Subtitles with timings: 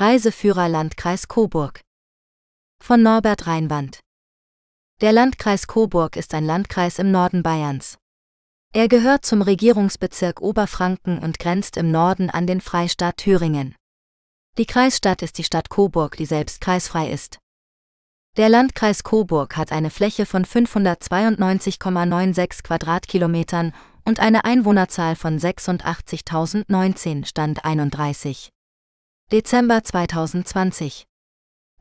[0.00, 1.82] Reiseführer Landkreis Coburg.
[2.82, 4.00] Von Norbert Reinwand.
[5.02, 7.98] Der Landkreis Coburg ist ein Landkreis im Norden Bayerns.
[8.72, 13.76] Er gehört zum Regierungsbezirk Oberfranken und grenzt im Norden an den Freistaat Thüringen.
[14.56, 17.38] Die Kreisstadt ist die Stadt Coburg, die selbst kreisfrei ist.
[18.38, 23.74] Der Landkreis Coburg hat eine Fläche von 592,96 Quadratkilometern
[24.06, 28.50] und eine Einwohnerzahl von 86.019 Stand 31.
[29.32, 31.06] Dezember 2020.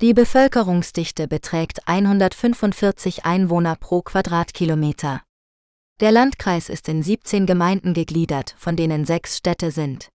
[0.02, 5.23] Die Bevölkerungsdichte beträgt 145 Einwohner pro Quadratkilometer.
[5.99, 10.09] Der Landkreis ist in 17 Gemeinden gegliedert, von denen sechs Städte sind.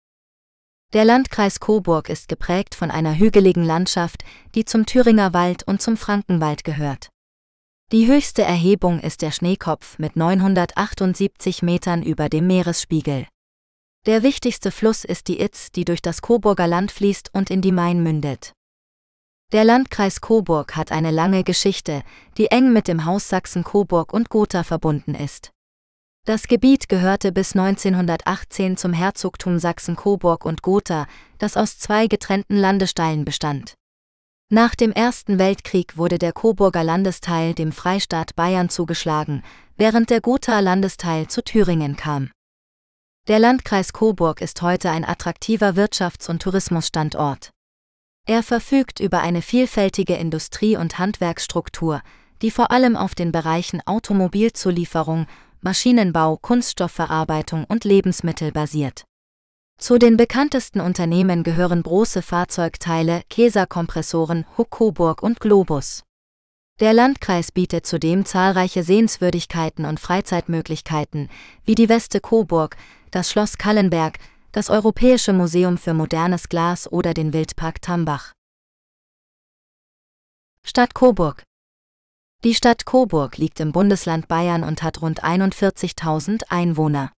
[0.94, 5.98] Der Landkreis Coburg ist geprägt von einer hügeligen Landschaft, die zum Thüringer Wald und zum
[5.98, 7.10] Frankenwald gehört.
[7.92, 13.26] Die höchste Erhebung ist der Schneekopf mit 978 Metern über dem Meeresspiegel.
[14.06, 17.72] Der wichtigste Fluss ist die Itz, die durch das Coburger Land fließt und in die
[17.72, 18.52] Main mündet.
[19.54, 22.04] Der Landkreis Coburg hat eine lange Geschichte,
[22.38, 25.52] die eng mit dem Haus Sachsen-Coburg und Gotha verbunden ist.
[26.26, 33.24] Das Gebiet gehörte bis 1918 zum Herzogtum Sachsen-Coburg und Gotha, das aus zwei getrennten Landesteilen
[33.24, 33.76] bestand.
[34.50, 39.44] Nach dem Ersten Weltkrieg wurde der Coburger Landesteil dem Freistaat Bayern zugeschlagen,
[39.78, 42.32] während der Gotha Landesteil zu Thüringen kam.
[43.30, 47.52] Der Landkreis Coburg ist heute ein attraktiver Wirtschafts- und Tourismusstandort.
[48.28, 52.02] Er verfügt über eine vielfältige Industrie- und Handwerksstruktur,
[52.42, 55.28] die vor allem auf den Bereichen Automobilzulieferung,
[55.62, 59.06] Maschinenbau, Kunststoffverarbeitung und Lebensmittel basiert.
[59.80, 66.04] Zu den bekanntesten Unternehmen gehören große Fahrzeugteile, Käserkompressoren, Huck Coburg und Globus.
[66.82, 71.30] Der Landkreis bietet zudem zahlreiche Sehenswürdigkeiten und Freizeitmöglichkeiten,
[71.64, 72.76] wie die Weste Coburg,
[73.14, 74.18] das Schloss Kallenberg,
[74.52, 78.34] das Europäische Museum für modernes Glas oder den Wildpark Tambach.
[80.66, 81.44] Stadt Coburg
[82.44, 87.14] die Stadt Coburg liegt im Bundesland Bayern und hat rund 41.000 Einwohner.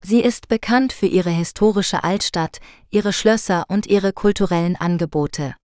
[0.00, 5.56] Sie ist bekannt für ihre historische Altstadt, ihre Schlösser und ihre kulturellen Angebote.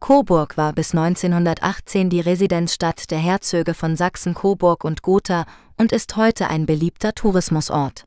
[0.00, 5.46] Coburg war bis 1918 die Residenzstadt der Herzöge von Sachsen Coburg und Gotha
[5.78, 8.04] und ist heute ein beliebter Tourismusort.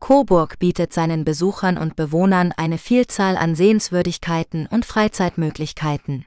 [0.00, 6.26] Coburg bietet seinen Besuchern und Bewohnern eine Vielzahl an Sehenswürdigkeiten und Freizeitmöglichkeiten.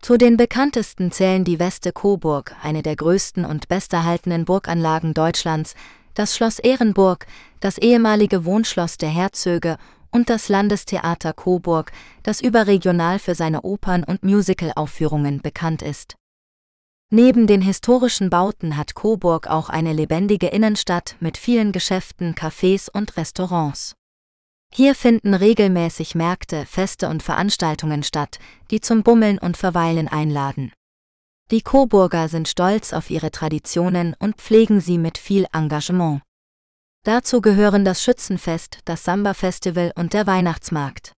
[0.00, 5.74] Zu den bekanntesten zählen die Weste Coburg, eine der größten und besterhaltenen Burganlagen Deutschlands,
[6.14, 7.26] das Schloss Ehrenburg,
[7.60, 9.76] das ehemalige Wohnschloss der Herzöge
[10.10, 11.90] und das Landestheater Coburg,
[12.22, 16.14] das überregional für seine Opern- und Musicalaufführungen bekannt ist.
[17.10, 23.16] Neben den historischen Bauten hat Coburg auch eine lebendige Innenstadt mit vielen Geschäften, Cafés und
[23.16, 23.94] Restaurants.
[24.72, 28.40] Hier finden regelmäßig Märkte, Feste und Veranstaltungen statt,
[28.72, 30.72] die zum Bummeln und Verweilen einladen.
[31.52, 36.22] Die Coburger sind stolz auf ihre Traditionen und pflegen sie mit viel Engagement.
[37.04, 41.12] Dazu gehören das Schützenfest, das Samba-Festival und der Weihnachtsmarkt.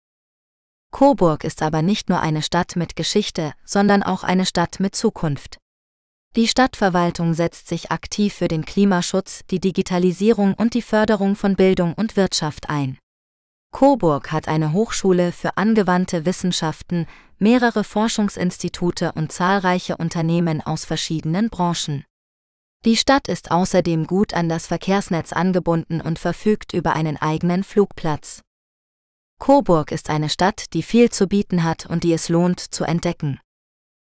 [0.91, 5.59] Coburg ist aber nicht nur eine Stadt mit Geschichte, sondern auch eine Stadt mit Zukunft.
[6.37, 11.95] Die Stadtverwaltung setzt sich aktiv für den Klimaschutz, die Digitalisierung und die Förderung von Bildung
[11.95, 12.99] und Wirtschaft ein.
[13.73, 17.07] Coburg hat eine Hochschule für angewandte Wissenschaften,
[17.39, 22.05] mehrere Forschungsinstitute und zahlreiche Unternehmen aus verschiedenen Branchen.
[22.85, 28.43] Die Stadt ist außerdem gut an das Verkehrsnetz angebunden und verfügt über einen eigenen Flugplatz.
[29.39, 33.41] Coburg ist eine Stadt, die viel zu bieten hat und die es lohnt zu entdecken.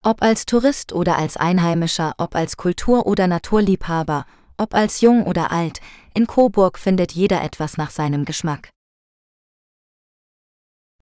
[0.02, 4.26] Ob als Tourist oder als Einheimischer, ob als Kultur- oder Naturliebhaber,
[4.58, 5.82] ob als jung oder alt,
[6.14, 8.70] in Coburg findet jeder etwas nach seinem Geschmack.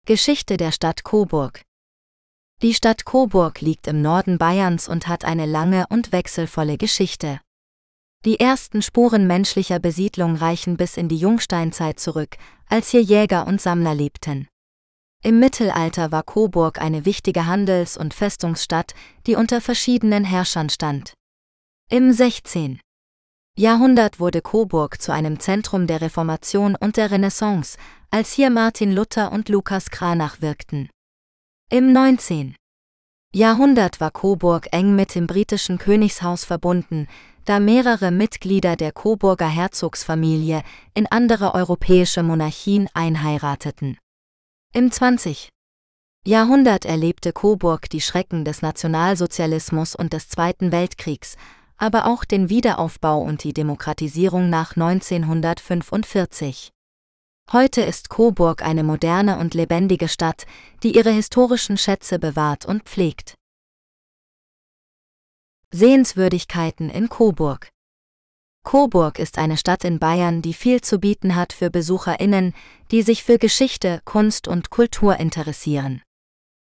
[0.06, 1.60] Geschichte der Stadt Coburg
[2.62, 7.40] Die Stadt Coburg liegt im Norden Bayerns und hat eine lange und wechselvolle Geschichte.
[8.24, 13.60] Die ersten Spuren menschlicher Besiedlung reichen bis in die Jungsteinzeit zurück, als hier Jäger und
[13.60, 14.48] Sammler lebten.
[15.26, 18.94] Im Mittelalter war Coburg eine wichtige Handels- und Festungsstadt,
[19.26, 21.14] die unter verschiedenen Herrschern stand.
[21.90, 22.78] Im 16.
[23.58, 27.76] Jahrhundert wurde Coburg zu einem Zentrum der Reformation und der Renaissance,
[28.12, 30.90] als hier Martin Luther und Lukas Cranach wirkten.
[31.73, 32.55] Im 19.
[33.34, 37.08] Jahrhundert war Coburg eng mit dem britischen Königshaus verbunden,
[37.46, 40.62] da mehrere Mitglieder der Coburger Herzogsfamilie
[40.94, 43.99] in andere europäische Monarchien einheirateten.
[44.76, 45.49] Im 20.
[46.26, 51.37] Jahrhundert erlebte Coburg die Schrecken des Nationalsozialismus und des Zweiten Weltkriegs,
[51.78, 56.73] aber auch den Wiederaufbau und die Demokratisierung nach 1945.
[57.52, 60.44] Heute ist Coburg eine moderne und lebendige Stadt,
[60.82, 63.32] die ihre historischen Schätze bewahrt und pflegt.
[65.70, 67.70] Sehenswürdigkeiten in Coburg
[68.66, 72.52] Coburg ist eine Stadt in Bayern, die viel zu bieten hat für Besucherinnen,
[72.90, 76.02] die sich für Geschichte, Kunst und Kultur interessieren.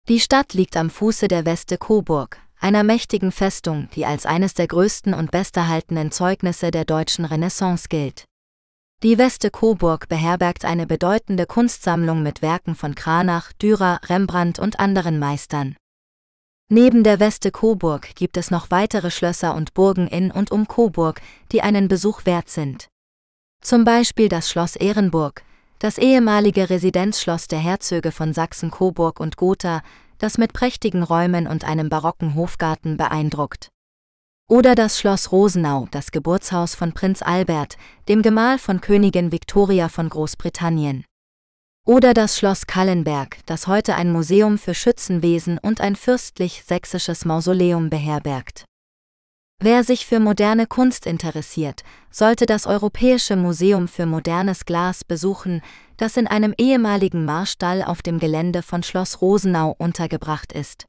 [0.07, 4.67] Die Stadt liegt am Fuße der Weste Coburg, einer mächtigen Festung, die als eines der
[4.67, 8.25] größten und besterhaltenen Zeugnisse der deutschen Renaissance gilt.
[9.01, 15.17] Die Weste Coburg beherbergt eine bedeutende Kunstsammlung mit Werken von Kranach, Dürer, Rembrandt und anderen
[15.17, 15.75] Meistern.
[16.71, 21.19] Neben der Weste Coburg gibt es noch weitere Schlösser und Burgen in und um Coburg,
[21.51, 22.89] die einen Besuch wert sind.
[23.59, 25.41] Zum Beispiel das Schloss Ehrenburg,
[25.79, 29.81] das ehemalige Residenzschloss der Herzöge von Sachsen Coburg und Gotha,
[30.19, 33.69] das mit prächtigen Räumen und einem barocken Hofgarten beeindruckt.
[34.47, 37.77] Oder das Schloss Rosenau, das Geburtshaus von Prinz Albert,
[38.07, 41.03] dem Gemahl von Königin Victoria von Großbritannien.
[41.85, 48.65] Oder das Schloss Kallenberg, das heute ein Museum für Schützenwesen und ein fürstlich-sächsisches Mausoleum beherbergt.
[49.61, 55.61] Wer sich für moderne Kunst interessiert, sollte das Europäische Museum für modernes Glas besuchen,
[55.97, 60.85] das in einem ehemaligen Marstall auf dem Gelände von Schloss Rosenau untergebracht ist.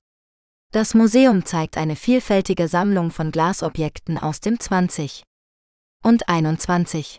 [0.72, 5.24] Das Museum zeigt eine vielfältige Sammlung von Glasobjekten aus dem 20.
[6.04, 7.18] und 21.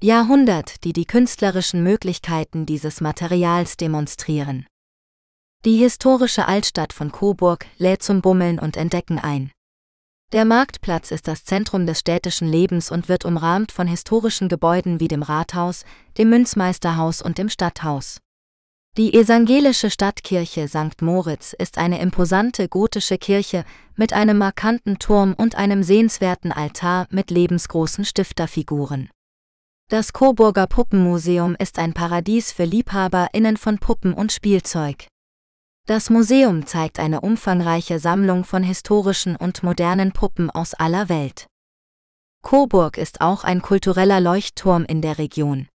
[0.00, 4.64] Jahrhundert, die die künstlerischen Möglichkeiten dieses Materials demonstrieren.
[5.64, 9.50] Die historische Altstadt von Coburg lädt zum Bummeln und Entdecken ein.
[10.32, 15.08] Der Marktplatz ist das Zentrum des städtischen Lebens und wird umrahmt von historischen Gebäuden wie
[15.08, 15.84] dem Rathaus,
[16.16, 18.18] dem Münzmeisterhaus und dem Stadthaus.
[18.96, 21.02] Die evangelische Stadtkirche St.
[21.02, 23.64] Moritz ist eine imposante gotische Kirche
[23.96, 29.10] mit einem markanten Turm und einem sehenswerten Altar mit lebensgroßen Stifterfiguren.
[29.90, 35.06] Das Coburger Puppenmuseum ist ein Paradies für LiebhaberInnen von Puppen und Spielzeug.
[35.86, 41.46] Das Museum zeigt eine umfangreiche Sammlung von historischen und modernen Puppen aus aller Welt.
[42.42, 45.68] Coburg ist auch ein kultureller Leuchtturm in der Region.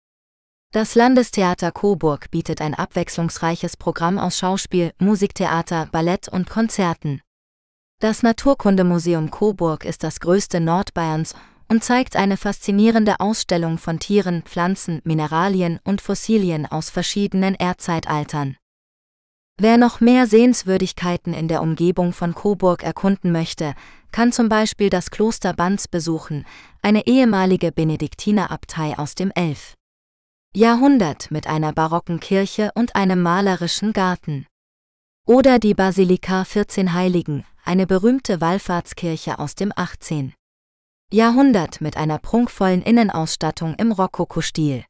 [0.72, 7.22] Das Landestheater Coburg bietet ein abwechslungsreiches Programm aus Schauspiel, Musiktheater, Ballett und Konzerten.
[8.00, 11.34] Das Naturkundemuseum Coburg ist das größte Nordbayerns
[11.74, 18.58] und zeigt eine faszinierende Ausstellung von Tieren, Pflanzen, Mineralien und Fossilien aus verschiedenen Erdzeitaltern.
[19.60, 23.74] Wer noch mehr Sehenswürdigkeiten in der Umgebung von Coburg erkunden möchte,
[24.12, 26.46] kann zum Beispiel das Kloster Banz besuchen,
[26.84, 29.74] eine ehemalige Benediktinerabtei aus dem 11.
[30.56, 34.46] Jahrhundert mit einer barocken Kirche und einem malerischen Garten.
[35.26, 40.36] Oder die Basilika 14 Heiligen, eine berühmte Wallfahrtskirche aus dem 18.
[41.14, 44.84] Jahrhundert mit einer prunkvollen Innenausstattung im Rokoko-Stil.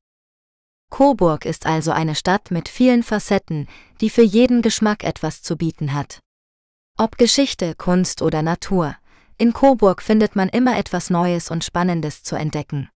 [0.89, 3.67] Coburg ist also eine Stadt mit vielen Facetten,
[3.99, 6.19] die für jeden Geschmack etwas zu bieten hat.
[6.97, 8.95] Ob Geschichte, Kunst oder Natur,
[9.37, 12.89] in Coburg findet man immer etwas Neues und Spannendes zu entdecken.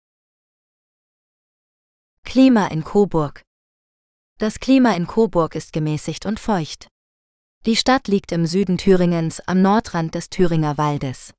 [2.24, 3.42] Klima in Coburg.
[4.38, 6.88] Das Klima in Coburg ist gemäßigt und feucht.
[7.66, 11.34] Die Stadt liegt im Süden Thüringens am Nordrand des Thüringer Waldes.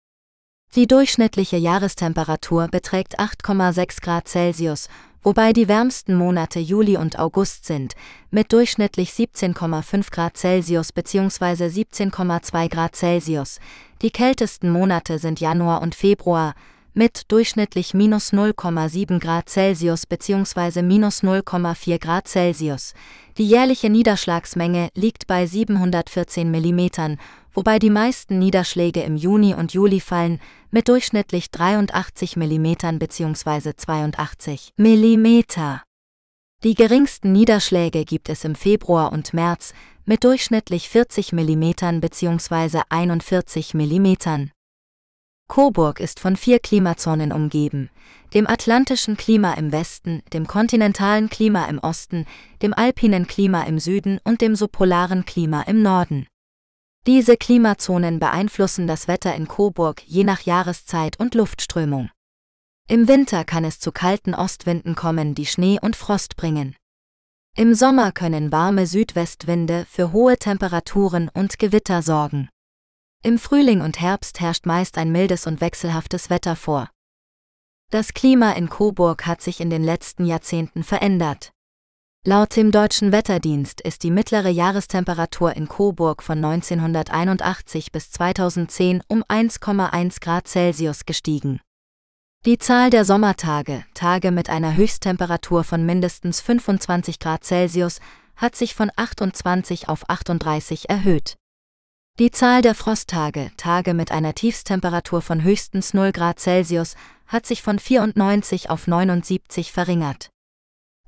[0.76, 4.88] Die durchschnittliche Jahrestemperatur beträgt 8,6 Grad Celsius,
[5.23, 7.94] wobei die wärmsten Monate Juli und August sind,
[8.31, 11.65] mit durchschnittlich 17,5 Grad Celsius bzw.
[11.69, 13.60] 17,2 Grad Celsius.
[14.03, 16.55] Die kältesten Monate sind Januar und Februar,
[16.93, 20.82] mit durchschnittlich minus 0,7 Grad Celsius bzw.
[20.82, 22.93] minus 0,4 Grad Celsius.
[23.39, 27.17] Die jährliche Niederschlagsmenge liegt bei 714 mm,
[27.58, 30.38] wobei die meisten Niederschläge im Juni und Juli fallen,
[30.70, 33.72] mit durchschnittlich 83 mm bzw.
[33.74, 35.41] 82 mm.
[36.62, 39.74] Die geringsten Niederschläge gibt es im Februar und März
[40.05, 42.82] mit durchschnittlich 40 mm bzw.
[42.91, 44.12] 41 mm.
[45.48, 47.91] Coburg ist von vier Klimazonen umgeben,
[48.34, 52.24] dem atlantischen Klima im Westen, dem kontinentalen Klima im Osten,
[52.62, 56.29] dem alpinen Klima im Süden und dem subpolaren Klima im Norden.
[57.08, 62.10] Diese Klimazonen beeinflussen das Wetter in Coburg je nach Jahreszeit und Luftströmung.
[62.86, 66.77] Im Winter kann es zu kalten Ostwinden kommen, die Schnee und Frost bringen.
[67.56, 72.50] Im Sommer können warme Südwestwinde für hohe Temperaturen und Gewitter sorgen.
[73.22, 76.91] Im Frühling und Herbst herrscht meist ein mildes und wechselhaftes Wetter vor.
[77.91, 81.53] Das Klima in Coburg hat sich in den letzten Jahrzehnten verändert.
[82.27, 89.22] Laut dem Deutschen Wetterdienst ist die mittlere Jahrestemperatur in Coburg von 1981 bis 2010 um
[89.25, 91.60] 1,1 Grad Celsius gestiegen.
[92.44, 98.01] Die Zahl der Sommertage, Tage mit einer Höchsttemperatur von mindestens 25 Grad Celsius,
[98.37, 101.37] hat sich von 28 auf 38 erhöht.
[102.19, 106.94] Die Zahl der Frosttage, Tage mit einer Tiefstemperatur von höchstens 0 Grad Celsius,
[107.27, 110.31] hat sich von 94 auf 79 verringert.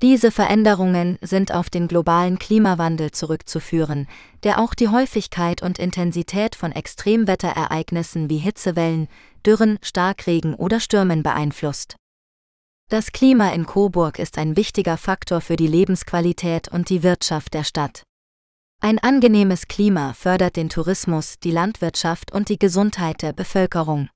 [0.01, 4.07] Diese Veränderungen sind auf den globalen Klimawandel zurückzuführen,
[4.41, 9.07] der auch die Häufigkeit und Intensität von Extremwetterereignissen wie Hitzewellen,
[9.45, 11.97] Dürren, Starkregen oder Stürmen beeinflusst.
[12.89, 17.63] Das Klima in Coburg ist ein wichtiger Faktor für die Lebensqualität und die Wirtschaft der
[17.63, 18.03] Stadt.
[18.81, 24.09] Ein angenehmes Klima fördert den Tourismus, die Landwirtschaft und die Gesundheit der Bevölkerung.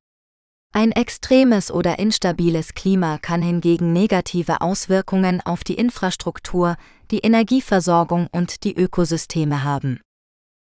[0.78, 6.76] Ein extremes oder instabiles Klima kann hingegen negative Auswirkungen auf die Infrastruktur,
[7.12, 10.02] die Energieversorgung und die Ökosysteme haben.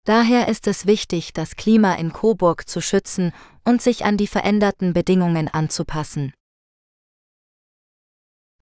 [0.04, 3.32] Daher ist es wichtig, das Klima in Coburg zu schützen
[3.64, 6.32] und sich an die veränderten Bedingungen anzupassen.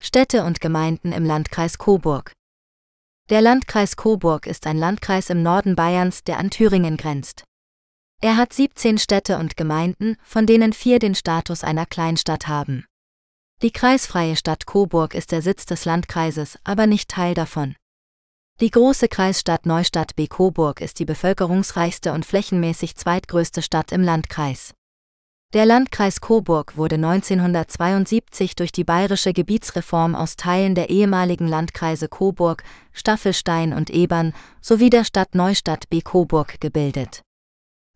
[0.01, 2.33] Städte und Gemeinden im Landkreis Coburg
[3.29, 7.46] Der Landkreis Coburg ist ein Landkreis im Norden Bayerns, der an Thüringen grenzt.
[8.19, 12.85] Er hat 17 Städte und Gemeinden, von denen vier den Status einer Kleinstadt haben.
[13.61, 17.75] Die kreisfreie Stadt Coburg ist der Sitz des Landkreises, aber nicht Teil davon.
[18.59, 20.25] Die große Kreisstadt Neustadt B.
[20.25, 24.73] Coburg ist die bevölkerungsreichste und flächenmäßig zweitgrößte Stadt im Landkreis.
[25.53, 32.63] Der Landkreis Coburg wurde 1972 durch die bayerische Gebietsreform aus Teilen der ehemaligen Landkreise Coburg,
[32.93, 36.01] Staffelstein und Ebern sowie der Stadt Neustadt B.
[36.01, 37.21] Coburg gebildet.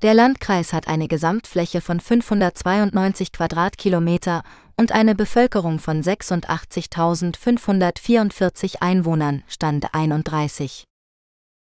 [0.02, 4.42] Der Landkreis hat eine Gesamtfläche von 592 Quadratkilometer
[4.76, 10.86] und eine Bevölkerung von 86.544 Einwohnern, Stand 31.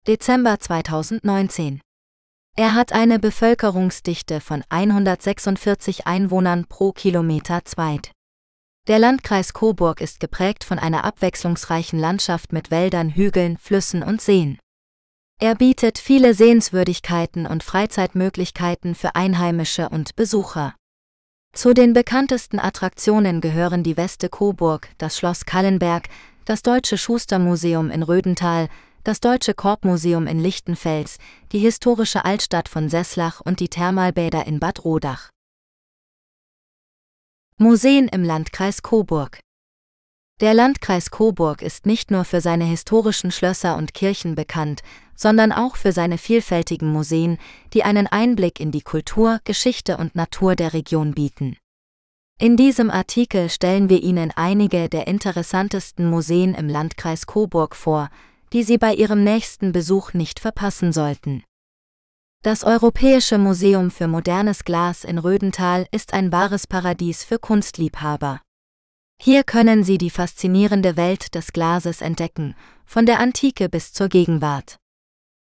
[0.07, 1.83] Dezember 2019.
[2.57, 8.13] Er hat eine Bevölkerungsdichte von 146 Einwohnern pro Kilometer zweit.
[8.89, 14.59] Der Landkreis Coburg ist geprägt von einer abwechslungsreichen Landschaft mit Wäldern, Hügeln, Flüssen und Seen.
[15.43, 20.75] Er bietet viele Sehenswürdigkeiten und Freizeitmöglichkeiten für Einheimische und Besucher.
[21.55, 26.11] Zu den bekanntesten Attraktionen gehören die Weste Coburg, das Schloss Kallenberg,
[26.45, 28.69] das Deutsche Schustermuseum in Rödental,
[29.03, 31.17] das Deutsche Korbmuseum in Lichtenfels,
[31.53, 35.31] die historische Altstadt von Sesslach und die Thermalbäder in Bad Rodach.
[37.57, 39.41] Museen im Landkreis Coburg
[40.43, 44.83] Der Landkreis Coburg ist nicht nur für seine historischen Schlösser und Kirchen bekannt,
[45.21, 47.37] sondern auch für seine vielfältigen Museen,
[47.75, 51.59] die einen Einblick in die Kultur, Geschichte und Natur der Region bieten.
[52.39, 58.09] In diesem Artikel stellen wir Ihnen einige der interessantesten Museen im Landkreis Coburg vor,
[58.55, 61.45] die Sie bei Ihrem nächsten Besuch nicht verpassen sollten.
[62.43, 68.41] Das Europäische Museum für modernes Glas in Rödental ist ein wahres Paradies für Kunstliebhaber.
[69.21, 72.55] Hier können Sie die faszinierende Welt des Glases entdecken,
[72.87, 74.80] von der Antike bis zur Gegenwart.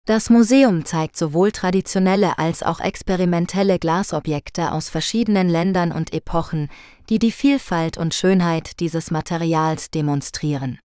[0.09, 6.67] Das Museum zeigt sowohl traditionelle als auch experimentelle Glasobjekte aus verschiedenen Ländern und Epochen,
[7.09, 10.79] die die Vielfalt und Schönheit dieses Materials demonstrieren.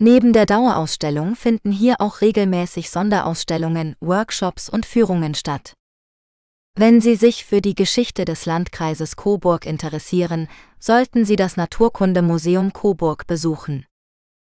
[0.00, 5.74] Neben der Dauerausstellung finden hier auch regelmäßig Sonderausstellungen, Workshops und Führungen statt.
[6.74, 10.48] Wenn Sie sich für die Geschichte des Landkreises Coburg interessieren,
[10.80, 13.86] sollten Sie das Naturkundemuseum Coburg besuchen.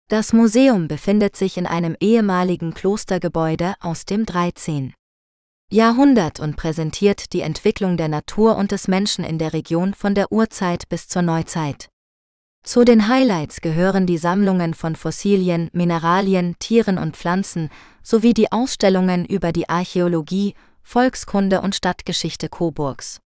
[0.08, 4.94] Das Museum befindet sich in einem ehemaligen Klostergebäude aus dem 13.
[5.72, 10.32] Jahrhundert und präsentiert die Entwicklung der Natur und des Menschen in der Region von der
[10.32, 11.90] Urzeit bis zur Neuzeit.
[12.64, 17.72] Zu den Highlights gehören die Sammlungen von Fossilien, Mineralien, Tieren und Pflanzen
[18.04, 23.22] sowie die Ausstellungen über die Archäologie, Volkskunde und Stadtgeschichte Coburgs.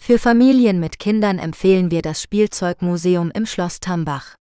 [0.00, 4.36] Für Familien mit Kindern empfehlen wir das Spielzeugmuseum im Schloss Tambach.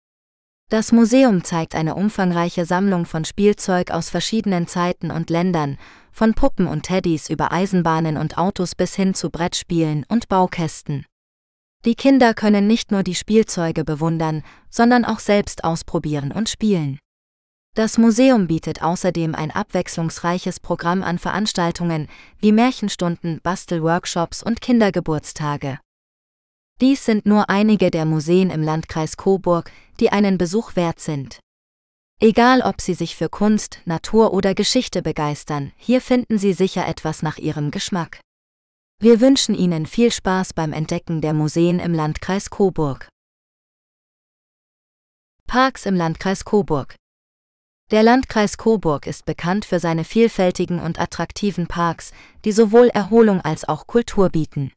[0.71, 5.79] Das Museum zeigt eine umfangreiche Sammlung von Spielzeug aus verschiedenen Zeiten und Ländern,
[6.12, 11.07] von Puppen und Teddys über Eisenbahnen und Autos bis hin zu Brettspielen und Baukästen.
[11.85, 17.00] Die Kinder können nicht nur die Spielzeuge bewundern, sondern auch selbst ausprobieren und spielen.
[17.75, 22.07] Das Museum bietet außerdem ein abwechslungsreiches Programm an Veranstaltungen
[22.39, 25.81] wie Märchenstunden, Bastelworkshops und Kindergeburtstage.
[26.81, 29.71] Dies sind nur einige der Museen im Landkreis Coburg,
[30.01, 31.39] die einen Besuch wert sind.
[32.21, 37.23] Egal ob Sie sich für Kunst, Natur oder Geschichte begeistern, hier finden Sie sicher etwas
[37.23, 38.21] nach Ihrem Geschmack.
[38.99, 43.09] Wir wünschen Ihnen viel Spaß beim Entdecken der Museen im Landkreis Coburg.
[45.47, 46.95] Parks im Landkreis Coburg
[47.91, 52.13] Der Landkreis Coburg ist bekannt für seine vielfältigen und attraktiven Parks,
[52.45, 54.73] die sowohl Erholung als auch Kultur bieten.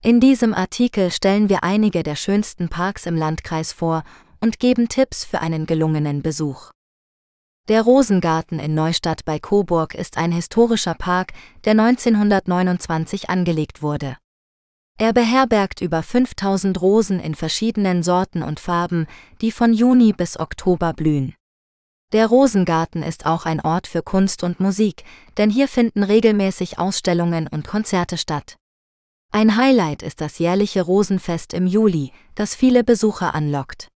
[0.00, 4.04] In diesem Artikel stellen wir einige der schönsten Parks im Landkreis vor
[4.40, 6.70] und geben Tipps für einen gelungenen Besuch.
[7.68, 11.32] Der Rosengarten in Neustadt bei Coburg ist ein historischer Park,
[11.64, 14.16] der 1929 angelegt wurde.
[14.98, 19.08] Er beherbergt über 5000 Rosen in verschiedenen Sorten und Farben,
[19.40, 21.34] die von Juni bis Oktober blühen.
[22.12, 25.02] Der Rosengarten ist auch ein Ort für Kunst und Musik,
[25.36, 28.56] denn hier finden regelmäßig Ausstellungen und Konzerte statt.
[29.30, 33.88] Ein Highlight ist das jährliche Rosenfest im Juli, das viele Besucher anlockt.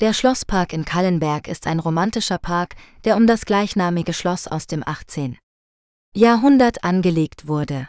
[0.00, 2.74] Der Schlosspark in Kallenberg ist ein romantischer Park,
[3.04, 5.38] der um das gleichnamige Schloss aus dem 18.
[6.14, 7.88] Jahrhundert angelegt wurde.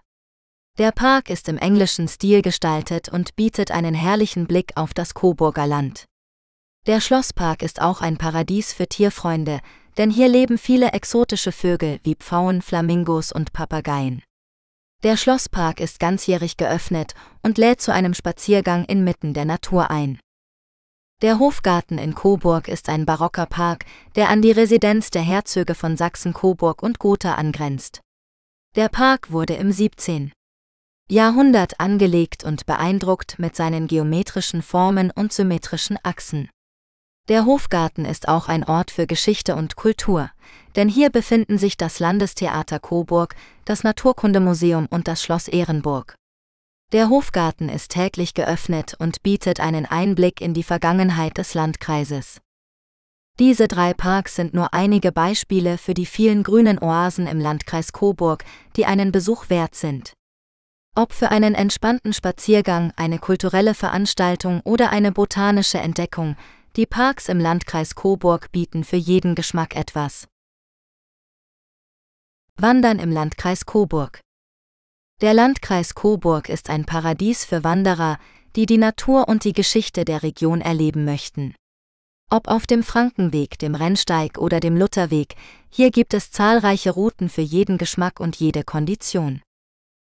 [0.78, 5.68] Der Park ist im englischen Stil gestaltet und bietet einen herrlichen Blick auf das Coburger
[5.68, 6.06] Land.
[6.86, 9.60] Der Schlosspark ist auch ein Paradies für Tierfreunde,
[9.98, 14.24] denn hier leben viele exotische Vögel wie Pfauen, Flamingos und Papageien.
[15.04, 17.14] Der Schlosspark ist ganzjährig geöffnet
[17.44, 20.20] und lädt zu einem Spaziergang inmitten der Natur ein.
[21.22, 23.86] Der Hofgarten in Coburg ist ein barocker Park,
[24.16, 28.02] der an die Residenz der Herzöge von Sachsen-Coburg und Gotha angrenzt.
[28.76, 30.32] Der Park wurde im 17.
[31.10, 36.50] Jahrhundert angelegt und beeindruckt mit seinen geometrischen Formen und symmetrischen Achsen.
[37.30, 40.32] Der Hofgarten ist auch ein Ort für Geschichte und Kultur,
[40.78, 46.16] denn hier befinden sich das Landestheater Coburg, das Naturkundemuseum und das Schloss Ehrenburg.
[46.94, 52.40] Der Hofgarten ist täglich geöffnet und bietet einen Einblick in die Vergangenheit des Landkreises.
[53.40, 58.46] Diese drei Parks sind nur einige Beispiele für die vielen grünen Oasen im Landkreis Coburg,
[58.78, 60.14] die einen Besuch wert sind.
[60.96, 66.38] Ob für einen entspannten Spaziergang, eine kulturelle Veranstaltung oder eine botanische Entdeckung,
[66.78, 70.28] die Parks im Landkreis Coburg bieten für jeden Geschmack etwas.
[72.56, 74.22] Wandern im Landkreis Coburg
[75.20, 78.20] der Landkreis Coburg ist ein Paradies für Wanderer,
[78.56, 81.56] die die Natur und die Geschichte der Region erleben möchten.
[82.30, 85.36] Ob auf dem Frankenweg, dem Rennsteig oder dem Lutherweg,
[85.72, 89.42] hier gibt es zahlreiche Routen für jeden Geschmack und jede Kondition.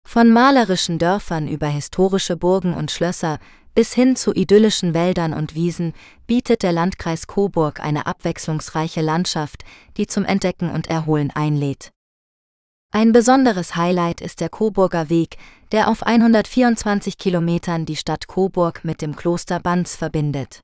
[0.07, 3.39] Von malerischen Dörfern über historische Burgen und Schlösser
[3.73, 5.93] bis hin zu idyllischen Wäldern und Wiesen
[6.27, 9.63] bietet der Landkreis Coburg eine abwechslungsreiche Landschaft,
[9.97, 11.91] die zum Entdecken und Erholen einlädt.
[12.93, 15.37] Ein besonderes Highlight ist der Coburger Weg,
[15.71, 20.59] der auf 124 Kilometern die Stadt Coburg mit dem Kloster Banz verbindet.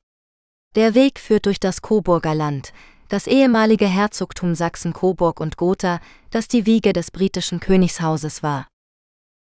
[0.75, 2.73] Der Weg führt durch das Coburger Land,
[3.07, 8.67] das ehemalige Herzogtum Sachsen-Coburg und Gotha, das die Wiege des britischen Königshauses war.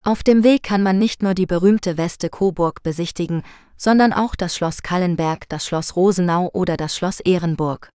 [0.07, 3.41] Auf dem Weg kann man nicht nur die berühmte Weste Coburg besichtigen,
[3.75, 7.89] sondern auch das Schloss Kallenberg, das Schloss Rosenau oder das Schloss Ehrenburg.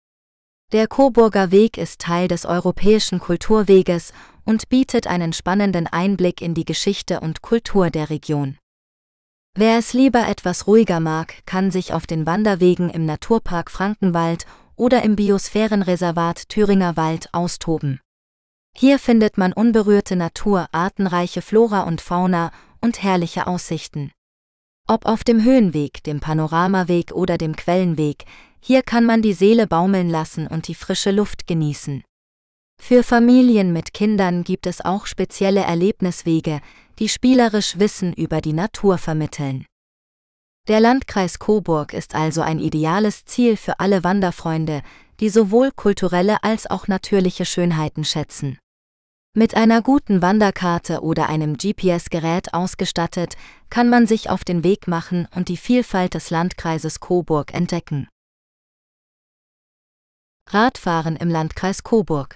[0.71, 4.13] Der Coburger Weg ist Teil des Europäischen Kulturweges
[4.45, 8.57] und bietet einen spannenden Einblick in die Geschichte und Kultur der Region.
[9.53, 14.45] Wer es lieber etwas ruhiger mag, kann sich auf den Wanderwegen im Naturpark Frankenwald
[14.77, 17.99] oder im Biosphärenreservat Thüringer Wald austoben.
[18.79, 24.11] Hier findet man unberührte Natur, artenreiche Flora und Fauna und herrliche Aussichten.
[24.87, 28.25] Ob auf dem Höhenweg, dem Panoramaweg oder dem Quellenweg,
[28.61, 32.03] hier kann man die Seele baumeln lassen und die frische Luft genießen.
[32.79, 36.61] Für Familien mit Kindern gibt es auch spezielle Erlebniswege,
[36.99, 39.65] die spielerisch Wissen über die Natur vermitteln.
[40.67, 44.83] Der Landkreis Coburg ist also ein ideales Ziel für alle Wanderfreunde,
[45.19, 48.59] die sowohl kulturelle als auch natürliche Schönheiten schätzen.
[49.37, 53.35] Mit einer guten Wanderkarte oder einem GPS-Gerät ausgestattet,
[53.69, 58.07] kann man sich auf den Weg machen und die Vielfalt des Landkreises Coburg entdecken.
[60.49, 62.35] Radfahren im Landkreis Coburg.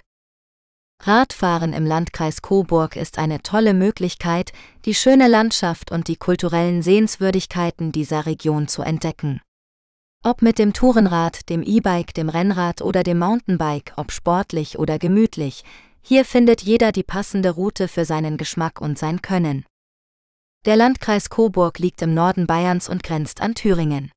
[1.02, 4.54] Radfahren im Landkreis Coburg ist eine tolle Möglichkeit,
[4.86, 9.42] die schöne Landschaft und die kulturellen Sehenswürdigkeiten dieser Region zu entdecken.
[10.24, 15.64] Ob mit dem Tourenrad, dem E-Bike, dem Rennrad oder dem Mountainbike, ob sportlich oder gemütlich,
[16.02, 19.66] hier findet jeder die passende Route für seinen Geschmack und sein Können.
[20.66, 24.12] Der Landkreis Coburg liegt im Norden Bayerns und grenzt an Thüringen.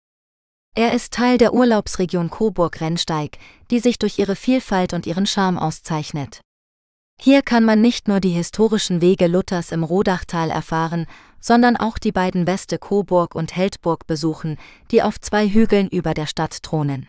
[0.74, 3.38] Er ist Teil der Urlaubsregion Coburg-Rennsteig,
[3.70, 6.40] die sich durch ihre Vielfalt und ihren Charme auszeichnet.
[7.20, 11.06] Hier kann man nicht nur die historischen Wege Luthers im Rodachtal erfahren,
[11.40, 14.56] sondern auch die beiden Weste Coburg und Heldburg besuchen,
[14.90, 17.06] die auf zwei Hügeln über der Stadt thronen.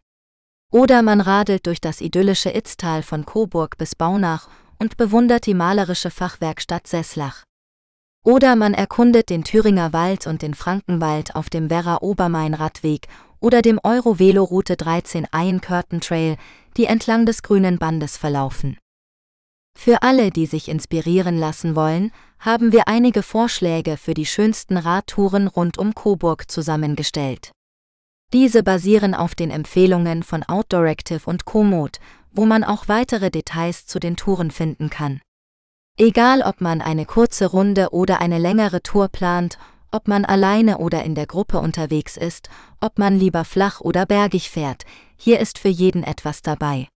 [0.72, 4.48] Oder man radelt durch das idyllische Itztal von Coburg bis Baunach
[4.80, 7.44] und bewundert die malerische Fachwerkstatt Sesslach.
[8.24, 13.08] Oder man erkundet den Thüringer Wald und den Frankenwald auf dem Werra-Obermain-Radweg
[13.40, 15.62] oder dem Euro-Velo-Route 13 Iron
[16.02, 16.38] Trail,
[16.78, 18.78] die entlang des grünen Bandes verlaufen.
[19.78, 25.48] Für alle, die sich inspirieren lassen wollen, haben wir einige Vorschläge für die schönsten Radtouren
[25.48, 27.52] rund um Coburg zusammengestellt.
[28.34, 32.00] Diese basieren auf den Empfehlungen von Outdoor Active und Komoot,
[32.36, 35.22] wo man auch weitere Details zu den Touren finden kann.
[35.98, 39.58] Egal ob man eine kurze Runde oder eine längere Tour plant,
[39.92, 42.50] ob man alleine oder in der Gruppe unterwegs ist,
[42.82, 44.84] ob man lieber flach oder bergig fährt,
[45.16, 46.90] hier ist für jeden etwas dabei.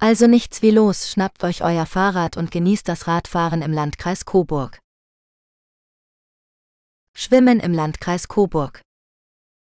[0.00, 4.80] Also nichts wie los, schnappt euch euer Fahrrad und genießt das Radfahren im Landkreis Coburg.
[7.14, 8.80] Schwimmen im Landkreis Coburg.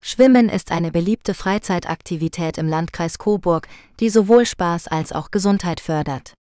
[0.04, 3.68] Schwimmen ist eine beliebte Freizeitaktivität im Landkreis Coburg,
[4.00, 6.34] die sowohl Spaß als auch Gesundheit fördert.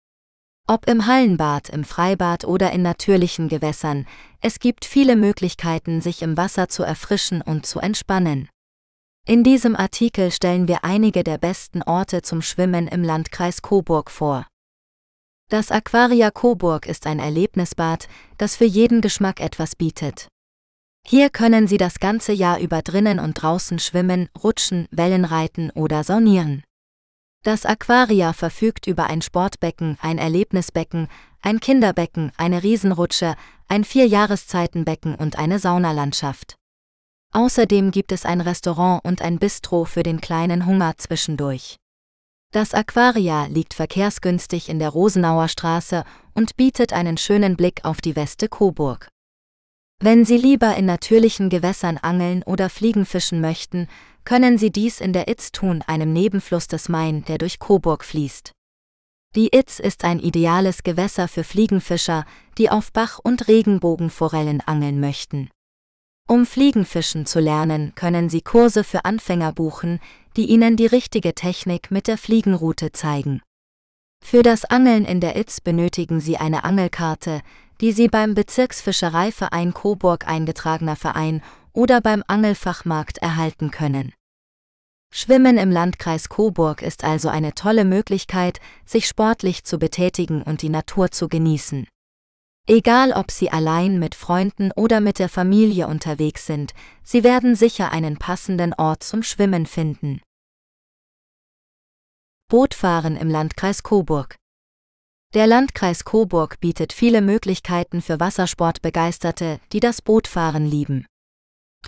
[0.67, 4.07] Ob im Hallenbad, im Freibad oder in natürlichen Gewässern,
[4.41, 8.49] es gibt viele Möglichkeiten, sich im Wasser zu erfrischen und zu entspannen.
[9.27, 14.47] In diesem Artikel stellen wir einige der besten Orte zum Schwimmen im Landkreis Coburg vor.
[15.49, 18.07] Das Aquaria Coburg ist ein Erlebnisbad,
[18.39, 20.27] das für jeden Geschmack etwas bietet.
[21.07, 26.63] Hier können Sie das ganze Jahr über drinnen und draußen schwimmen, rutschen, Wellenreiten oder saunieren.
[27.43, 31.07] Das Aquaria verfügt über ein Sportbecken, ein Erlebnisbecken,
[31.43, 33.35] ein Kinderbecken, eine Riesenrutsche,
[33.67, 36.55] ein Vierjahreszeitenbecken und eine Saunalandschaft.
[37.33, 41.75] Außerdem gibt es ein Restaurant und ein Bistro für den kleinen Hunger zwischendurch.
[42.51, 48.15] Das Aquaria liegt verkehrsgünstig in der Rosenauer Straße und bietet einen schönen Blick auf die
[48.15, 49.07] Weste Coburg.
[49.99, 53.87] Wenn Sie lieber in natürlichen Gewässern angeln oder Fliegenfischen möchten,
[54.25, 58.51] können Sie dies in der Itz tun, einem Nebenfluss des Main, der durch Coburg fließt.
[59.35, 62.25] Die Itz ist ein ideales Gewässer für Fliegenfischer,
[62.57, 65.49] die auf Bach- und Regenbogenforellen angeln möchten.
[66.27, 69.99] Um Fliegenfischen zu lernen, können Sie Kurse für Anfänger buchen,
[70.35, 73.41] die Ihnen die richtige Technik mit der Fliegenroute zeigen.
[74.23, 77.41] Für das Angeln in der Itz benötigen Sie eine Angelkarte,
[77.81, 81.41] die Sie beim Bezirksfischereiverein Coburg eingetragener Verein
[81.73, 84.13] oder beim Angelfachmarkt erhalten können.
[85.11, 90.69] Schwimmen im Landkreis Coburg ist also eine tolle Möglichkeit, sich sportlich zu betätigen und die
[90.69, 91.87] Natur zu genießen.
[92.67, 97.91] Egal ob Sie allein mit Freunden oder mit der Familie unterwegs sind, Sie werden sicher
[97.91, 100.21] einen passenden Ort zum Schwimmen finden.
[102.47, 104.35] Bootfahren im Landkreis Coburg.
[105.35, 111.05] Der Landkreis Coburg bietet viele Möglichkeiten für Wassersportbegeisterte, die das Bootfahren lieben.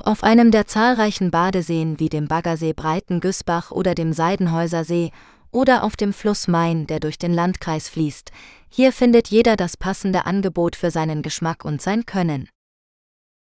[0.04, 5.12] Auf einem der zahlreichen Badeseen wie dem Baggersee Breiten-Güßbach oder dem Seidenhäuser See
[5.50, 8.34] oder auf dem Fluss Main, der durch den Landkreis fließt,
[8.68, 12.50] hier findet jeder das passende Angebot für seinen Geschmack und sein Können.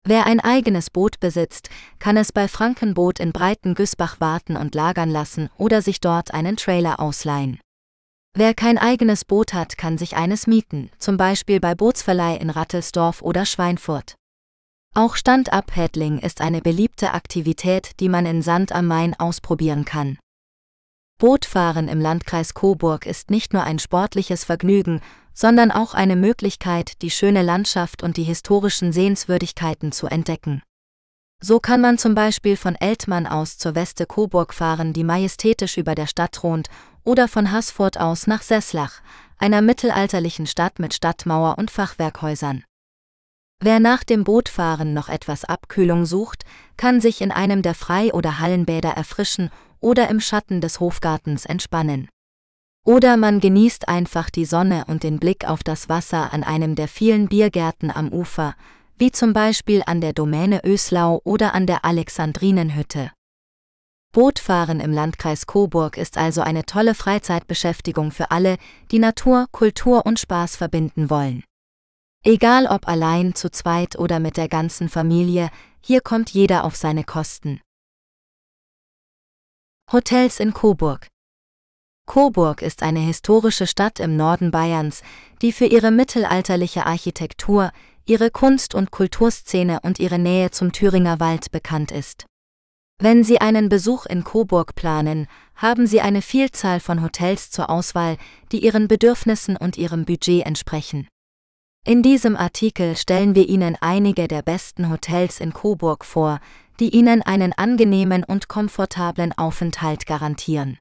[0.05, 5.49] Wer ein eigenes Boot besitzt, kann es bei Frankenboot in Breiten-Güßbach warten und lagern lassen
[5.59, 7.61] oder sich dort einen Trailer ausleihen.
[8.35, 13.21] Wer kein eigenes Boot hat, kann sich eines mieten, zum Beispiel bei Bootsverleih in Rattelsdorf
[13.21, 14.15] oder Schweinfurt.
[14.95, 20.19] Auch Stand-up-Paddling ist eine beliebte Aktivität, die man in Sand am Main ausprobieren kann.
[21.19, 25.03] Bootfahren im Landkreis Coburg ist nicht nur ein sportliches Vergnügen,
[25.35, 30.63] sondern auch eine Möglichkeit, die schöne Landschaft und die historischen Sehenswürdigkeiten zu entdecken.
[31.45, 35.95] So kann man zum Beispiel von Eltmann aus zur Weste Coburg fahren, die majestätisch über
[35.95, 36.69] der Stadt thront,
[37.05, 39.01] oder von Haßfurt aus nach Seslach,
[39.39, 42.65] einer mittelalterlichen Stadt mit Stadtmauer und Fachwerkhäusern.
[43.61, 46.45] Wer nach dem Bootfahren noch etwas Abkühlung sucht,
[46.77, 52.09] kann sich in einem der Frei- oder Hallenbäder erfrischen oder im Schatten des Hofgartens entspannen.
[52.85, 56.89] Oder man genießt einfach die Sonne und den Blick auf das Wasser an einem der
[56.89, 58.57] vielen Biergärten am Ufer,
[58.99, 63.13] wie zum Beispiel an der Domäne Öslau oder an der Alexandrinenhütte.
[64.13, 68.59] Bootfahren im Landkreis Coburg ist also eine tolle Freizeitbeschäftigung für alle,
[68.91, 71.45] die Natur, Kultur und Spaß verbinden wollen.
[72.23, 75.49] Egal ob allein, zu zweit oder mit der ganzen Familie,
[75.81, 77.63] hier kommt jeder auf seine Kosten.
[79.91, 81.09] Hotels in Coburg
[82.07, 85.03] Coburg ist eine historische Stadt im Norden Bayerns,
[85.41, 87.73] die für ihre mittelalterliche Architektur,
[88.05, 92.27] ihre Kunst- und Kulturszene und ihre Nähe zum Thüringer Wald bekannt ist.
[92.99, 95.27] Wenn Sie einen Besuch in Coburg planen,
[95.57, 98.17] haben Sie eine Vielzahl von Hotels zur Auswahl,
[98.53, 101.09] die Ihren Bedürfnissen und Ihrem Budget entsprechen.
[101.85, 106.39] In diesem Artikel stellen wir Ihnen einige der besten Hotels in Coburg vor,
[106.79, 110.79] die Ihnen einen angenehmen und komfortablen Aufenthalt garantieren.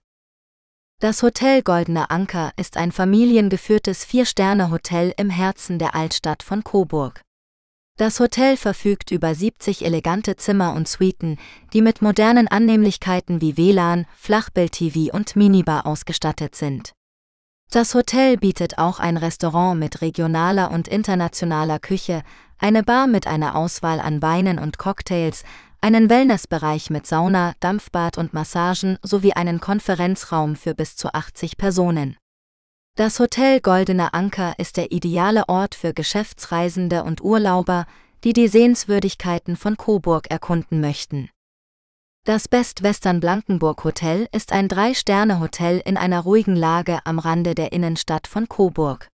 [1.00, 7.21] Das Hotel Goldener Anker ist ein familiengeführtes Vier-Sterne-Hotel im Herzen der Altstadt von Coburg.
[7.98, 11.38] Das Hotel verfügt über 70 elegante Zimmer und Suiten,
[11.74, 16.94] die mit modernen Annehmlichkeiten wie WLAN, Flachbild-TV und Minibar ausgestattet sind.
[17.70, 22.24] Das Hotel bietet auch ein Restaurant mit regionaler und internationaler Küche,
[22.58, 25.44] eine Bar mit einer Auswahl an Weinen und Cocktails,
[25.80, 32.18] einen Wellnessbereich mit Sauna, Dampfbad und Massagen sowie einen Konferenzraum für bis zu 80 Personen.
[32.98, 37.86] Das Hotel Goldener Anker ist der ideale Ort für Geschäftsreisende und Urlauber,
[38.26, 41.30] die die Sehenswürdigkeiten von Coburg erkunden möchten.
[42.26, 47.72] Das Best Western Blankenburg Hotel ist ein Drei-Sterne-Hotel in einer ruhigen Lage am Rande der
[47.72, 49.08] Innenstadt von Coburg.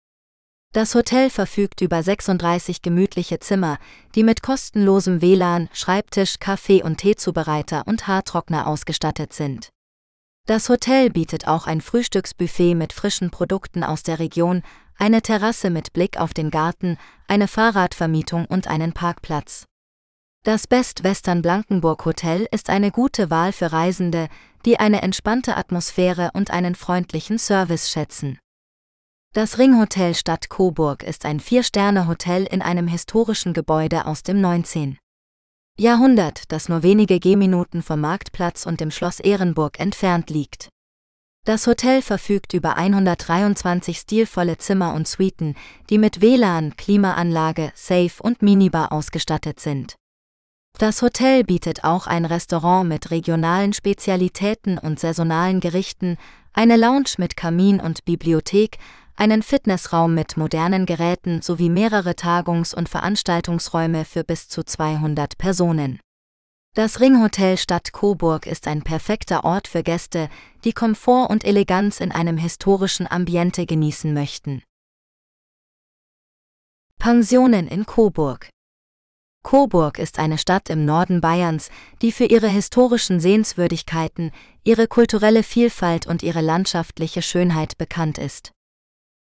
[0.73, 3.79] Das Hotel verfügt über 36 gemütliche Zimmer,
[4.15, 9.69] die mit kostenlosem WLAN, Schreibtisch, Kaffee- und Teezubereiter und Haartrockner ausgestattet sind.
[10.47, 14.63] Das Hotel bietet auch ein Frühstücksbuffet mit frischen Produkten aus der Region,
[14.97, 19.67] eine Terrasse mit Blick auf den Garten, eine Fahrradvermietung und einen Parkplatz.
[20.45, 24.29] Das Best Western Blankenburg Hotel ist eine gute Wahl für Reisende,
[24.65, 28.39] die eine entspannte Atmosphäre und einen freundlichen Service schätzen.
[29.35, 34.97] Das Ringhotel Stadt Coburg ist ein Vier-Sterne-Hotel in einem historischen Gebäude aus dem 19.
[35.79, 40.71] Jahrhundert, das nur wenige Gehminuten vom Marktplatz und dem Schloss Ehrenburg entfernt liegt.
[41.45, 45.55] Das Hotel verfügt über 123 stilvolle Zimmer und Suiten,
[45.91, 49.97] die mit WLAN, Klimaanlage, Safe und Minibar ausgestattet sind.
[50.79, 56.17] Das Hotel bietet auch ein Restaurant mit regionalen Spezialitäten und saisonalen Gerichten,
[56.55, 58.79] eine Lounge mit Kamin und Bibliothek,
[59.17, 65.99] einen Fitnessraum mit modernen Geräten sowie mehrere Tagungs- und Veranstaltungsräume für bis zu 200 Personen.
[66.75, 70.29] Das Ringhotel Stadt Coburg ist ein perfekter Ort für Gäste,
[70.65, 74.63] die Komfort und Eleganz in einem historischen Ambiente genießen möchten.
[76.99, 78.51] Pensionen in Coburg
[79.43, 81.71] Coburg ist eine Stadt im Norden Bayerns,
[82.03, 84.33] die für ihre historischen Sehenswürdigkeiten,
[84.65, 88.56] ihre kulturelle Vielfalt und ihre landschaftliche Schönheit bekannt ist.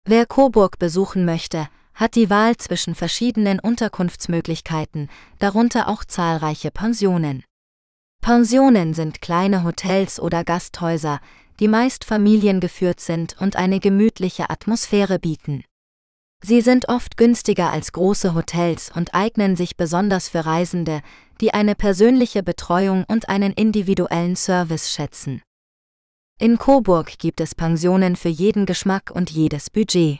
[0.07, 7.43] Wer Coburg besuchen möchte, hat die Wahl zwischen verschiedenen Unterkunftsmöglichkeiten, darunter auch zahlreiche Pensionen.
[8.21, 11.21] Pensionen sind kleine Hotels oder Gasthäuser,
[11.59, 15.65] die meist familiengeführt sind und eine gemütliche Atmosphäre bieten.
[16.43, 21.01] Sie sind oft günstiger als große Hotels und eignen sich besonders für Reisende,
[21.41, 25.41] die eine persönliche Betreuung und einen individuellen Service schätzen.
[26.41, 30.19] In Coburg gibt es Pensionen für jeden Geschmack und jedes Budget.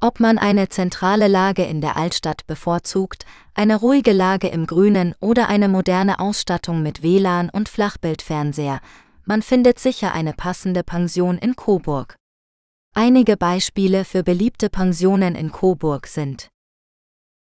[0.00, 5.48] Ob man eine zentrale Lage in der Altstadt bevorzugt, eine ruhige Lage im Grünen oder
[5.48, 8.80] eine moderne Ausstattung mit WLAN und Flachbildfernseher,
[9.26, 12.16] man findet sicher eine passende Pension in Coburg.
[12.94, 16.48] Einige Beispiele für beliebte Pensionen in Coburg sind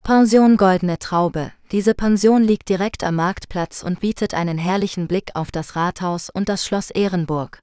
[0.04, 1.52] Pension Goldene Traube.
[1.72, 6.48] Diese Pension liegt direkt am Marktplatz und bietet einen herrlichen Blick auf das Rathaus und
[6.48, 7.58] das Schloss Ehrenburg.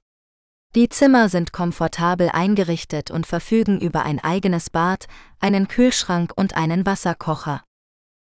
[0.75, 5.07] Die Zimmer sind komfortabel eingerichtet und verfügen über ein eigenes Bad,
[5.39, 7.63] einen Kühlschrank und einen Wasserkocher.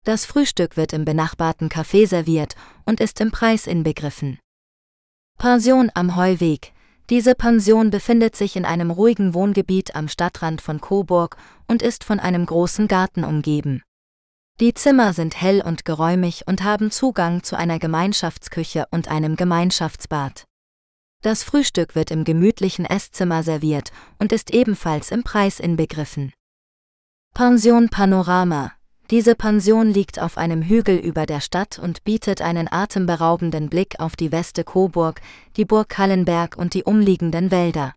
[0.04, 4.40] Das Frühstück wird im benachbarten Café serviert und ist im Preis inbegriffen.
[5.38, 6.74] Pension am Heuweg.
[7.10, 12.20] Diese Pension befindet sich in einem ruhigen Wohngebiet am Stadtrand von Coburg und ist von
[12.20, 13.84] einem großen Garten umgeben.
[14.60, 20.46] Die Zimmer sind hell und geräumig und haben Zugang zu einer Gemeinschaftsküche und einem Gemeinschaftsbad.
[21.24, 26.32] Das Frühstück wird im gemütlichen Esszimmer serviert und ist ebenfalls im Preis inbegriffen.
[27.34, 28.74] Pension Panorama
[29.12, 34.16] diese Pension liegt auf einem Hügel über der Stadt und bietet einen atemberaubenden Blick auf
[34.16, 35.22] die Weste Coburg,
[35.58, 37.94] die Burg Kallenberg und die umliegenden Wälder.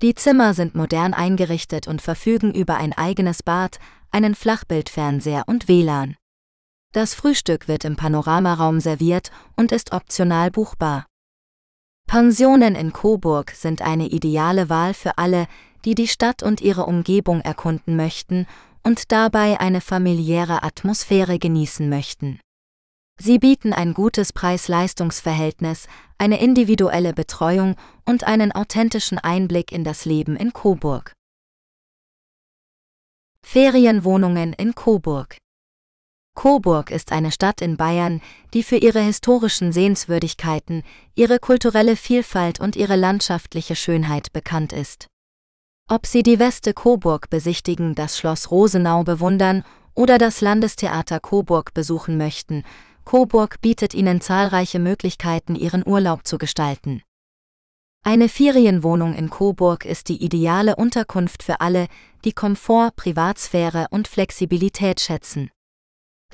[0.00, 3.78] Die Zimmer sind modern eingerichtet und verfügen über ein eigenes Bad,
[4.10, 6.16] einen Flachbildfernseher und WLAN.
[6.92, 11.06] Das Frühstück wird im Panoramaraum serviert und ist optional buchbar.
[12.12, 15.46] Pensionen in Coburg sind eine ideale Wahl für alle,
[15.86, 18.46] die die Stadt und ihre Umgebung erkunden möchten
[18.82, 22.38] und dabei eine familiäre Atmosphäre genießen möchten.
[23.18, 30.36] Sie bieten ein gutes Preis-Leistungs-Verhältnis, eine individuelle Betreuung und einen authentischen Einblick in das Leben
[30.36, 31.14] in Coburg.
[33.42, 35.38] Ferienwohnungen in Coburg
[36.34, 38.20] Coburg ist eine Stadt in Bayern,
[38.54, 40.82] die für ihre historischen Sehenswürdigkeiten,
[41.14, 45.06] ihre kulturelle Vielfalt und ihre landschaftliche Schönheit bekannt ist.
[45.88, 49.62] Ob Sie die Weste Coburg besichtigen, das Schloss Rosenau bewundern
[49.94, 52.64] oder das Landestheater Coburg besuchen möchten,
[53.04, 57.02] Coburg bietet Ihnen zahlreiche Möglichkeiten, Ihren Urlaub zu gestalten.
[58.04, 61.86] Eine Ferienwohnung in Coburg ist die ideale Unterkunft für alle,
[62.24, 65.50] die Komfort, Privatsphäre und Flexibilität schätzen.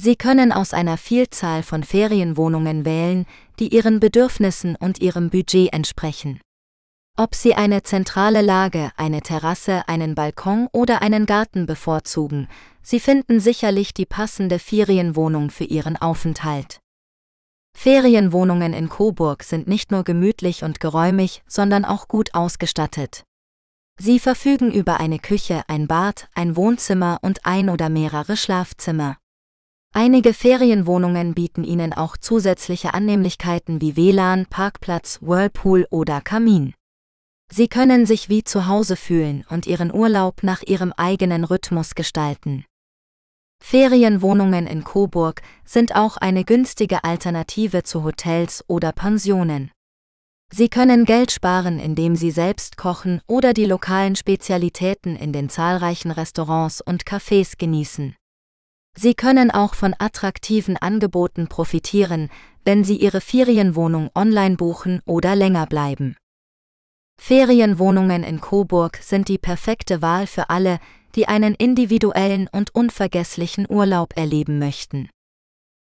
[0.00, 3.26] Sie können aus einer Vielzahl von Ferienwohnungen wählen,
[3.58, 6.40] die Ihren Bedürfnissen und Ihrem Budget entsprechen.
[7.16, 12.46] Ob Sie eine zentrale Lage, eine Terrasse, einen Balkon oder einen Garten bevorzugen,
[12.80, 16.78] Sie finden sicherlich die passende Ferienwohnung für Ihren Aufenthalt.
[17.76, 23.24] Ferienwohnungen in Coburg sind nicht nur gemütlich und geräumig, sondern auch gut ausgestattet.
[24.00, 29.16] Sie verfügen über eine Küche, ein Bad, ein Wohnzimmer und ein oder mehrere Schlafzimmer.
[29.94, 36.74] Einige Ferienwohnungen bieten Ihnen auch zusätzliche Annehmlichkeiten wie WLAN, Parkplatz, Whirlpool oder Kamin.
[37.50, 42.64] Sie können sich wie zu Hause fühlen und Ihren Urlaub nach Ihrem eigenen Rhythmus gestalten.
[43.60, 49.70] Ferienwohnungen in Coburg sind auch eine günstige Alternative zu Hotels oder Pensionen.
[50.50, 56.10] Sie können Geld sparen, indem Sie selbst kochen oder die lokalen Spezialitäten in den zahlreichen
[56.10, 58.14] Restaurants und Cafés genießen.
[59.00, 62.30] Sie können auch von attraktiven Angeboten profitieren,
[62.64, 66.16] wenn Sie Ihre Ferienwohnung online buchen oder länger bleiben.
[67.16, 70.80] Ferienwohnungen in Coburg sind die perfekte Wahl für alle,
[71.14, 75.08] die einen individuellen und unvergesslichen Urlaub erleben möchten.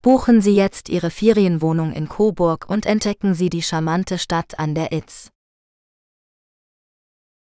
[0.01, 4.91] Buchen Sie jetzt Ihre Ferienwohnung in Coburg und entdecken Sie die charmante Stadt an der
[4.91, 5.29] Itz.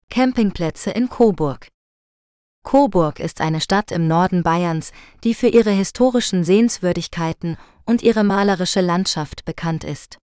[0.10, 1.70] Campingplätze in Coburg
[2.66, 4.92] Coburg ist eine Stadt im Norden Bayerns,
[5.24, 10.18] die für ihre historischen Sehenswürdigkeiten und ihre malerische Landschaft bekannt ist.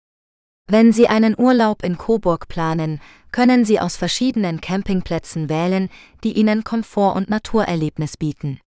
[0.69, 3.01] Wenn Sie einen Urlaub in Coburg planen,
[3.31, 5.89] können Sie aus verschiedenen Campingplätzen wählen,
[6.25, 8.61] die Ihnen Komfort und Naturerlebnis bieten.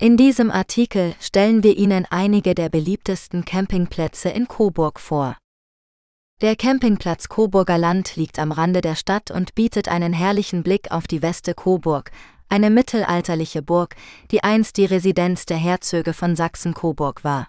[0.00, 5.36] In diesem Artikel stellen wir Ihnen einige der beliebtesten Campingplätze in Coburg vor.
[6.40, 11.06] Der Campingplatz Coburger Land liegt am Rande der Stadt und bietet einen herrlichen Blick auf
[11.06, 12.10] die Weste Coburg,
[12.48, 13.96] eine mittelalterliche Burg,
[14.30, 17.48] die einst die Residenz der Herzöge von Sachsen-Coburg war.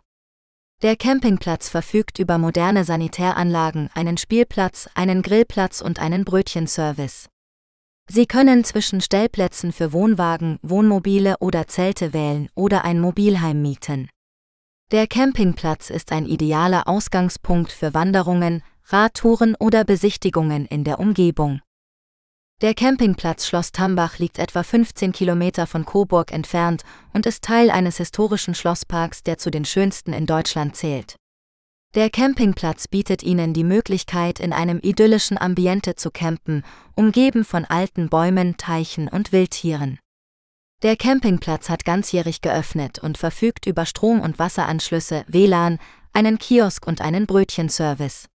[0.82, 7.28] Der Campingplatz verfügt über moderne Sanitäranlagen, einen Spielplatz, einen Grillplatz und einen Brötchenservice.
[8.08, 14.10] Sie können zwischen Stellplätzen für Wohnwagen, Wohnmobile oder Zelte wählen oder ein Mobilheim mieten.
[14.92, 21.62] Der Campingplatz ist ein idealer Ausgangspunkt für Wanderungen, Radtouren oder Besichtigungen in der Umgebung.
[22.62, 27.98] Der Campingplatz Schloss Tambach liegt etwa 15 Kilometer von Coburg entfernt und ist Teil eines
[27.98, 31.18] historischen Schlossparks, der zu den schönsten in Deutschland zählt.
[31.96, 36.64] Der Campingplatz bietet Ihnen die Möglichkeit, in einem idyllischen Ambiente zu campen,
[36.96, 40.00] umgeben von alten Bäumen, Teichen und Wildtieren.
[40.82, 45.78] Der Campingplatz hat ganzjährig geöffnet und verfügt über Strom- und Wasseranschlüsse, WLAN,
[46.14, 48.28] einen Kiosk und einen Brötchenservice.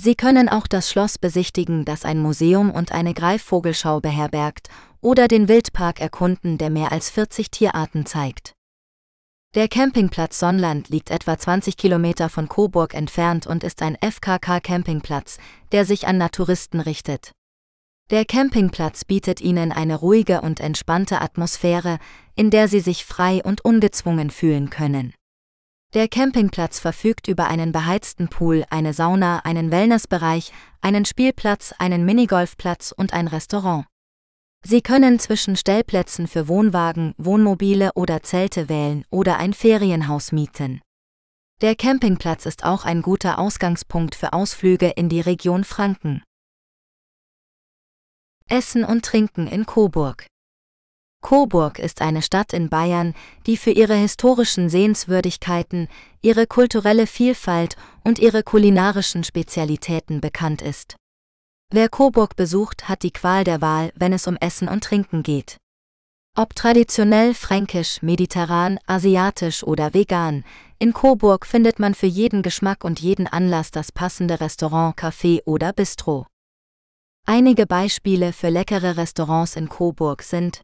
[0.00, 4.68] Sie können auch das Schloss besichtigen, das ein Museum und eine Greifvogelschau beherbergt,
[5.00, 8.52] oder den Wildpark erkunden, der mehr als 40 Tierarten zeigt.
[9.54, 15.38] Der Campingplatz Sonnland liegt etwa 20 Kilometer von Coburg entfernt und ist ein FKK-Campingplatz,
[15.72, 17.32] der sich an Naturisten richtet.
[18.10, 21.98] Der Campingplatz bietet Ihnen eine ruhige und entspannte Atmosphäre,
[22.36, 25.12] in der Sie sich frei und ungezwungen fühlen können.
[25.94, 32.92] Der Campingplatz verfügt über einen beheizten Pool, eine Sauna, einen Wellnessbereich, einen Spielplatz, einen Minigolfplatz
[32.92, 33.86] und ein Restaurant.
[34.62, 40.82] Sie können zwischen Stellplätzen für Wohnwagen, Wohnmobile oder Zelte wählen oder ein Ferienhaus mieten.
[41.62, 46.22] Der Campingplatz ist auch ein guter Ausgangspunkt für Ausflüge in die Region Franken.
[48.46, 50.26] Essen und Trinken in Coburg.
[51.20, 53.14] Coburg ist eine Stadt in Bayern,
[53.46, 55.88] die für ihre historischen Sehenswürdigkeiten,
[56.22, 60.96] ihre kulturelle Vielfalt und ihre kulinarischen Spezialitäten bekannt ist.
[61.70, 65.58] Wer Coburg besucht, hat die Qual der Wahl, wenn es um Essen und Trinken geht.
[66.36, 70.44] Ob traditionell, fränkisch, mediterran, asiatisch oder vegan,
[70.78, 75.72] in Coburg findet man für jeden Geschmack und jeden Anlass das passende Restaurant, Café oder
[75.72, 76.26] Bistro.
[77.26, 80.62] Einige Beispiele für leckere Restaurants in Coburg sind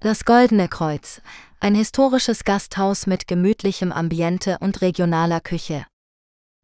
[0.00, 1.22] das Goldene Kreuz,
[1.60, 5.86] ein historisches Gasthaus mit gemütlichem Ambiente und regionaler Küche.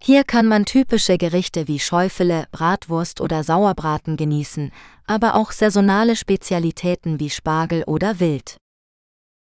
[0.03, 4.73] Hier kann man typische Gerichte wie Schäufele, Bratwurst oder Sauerbraten genießen,
[5.07, 8.57] aber auch saisonale Spezialitäten wie Spargel oder Wild.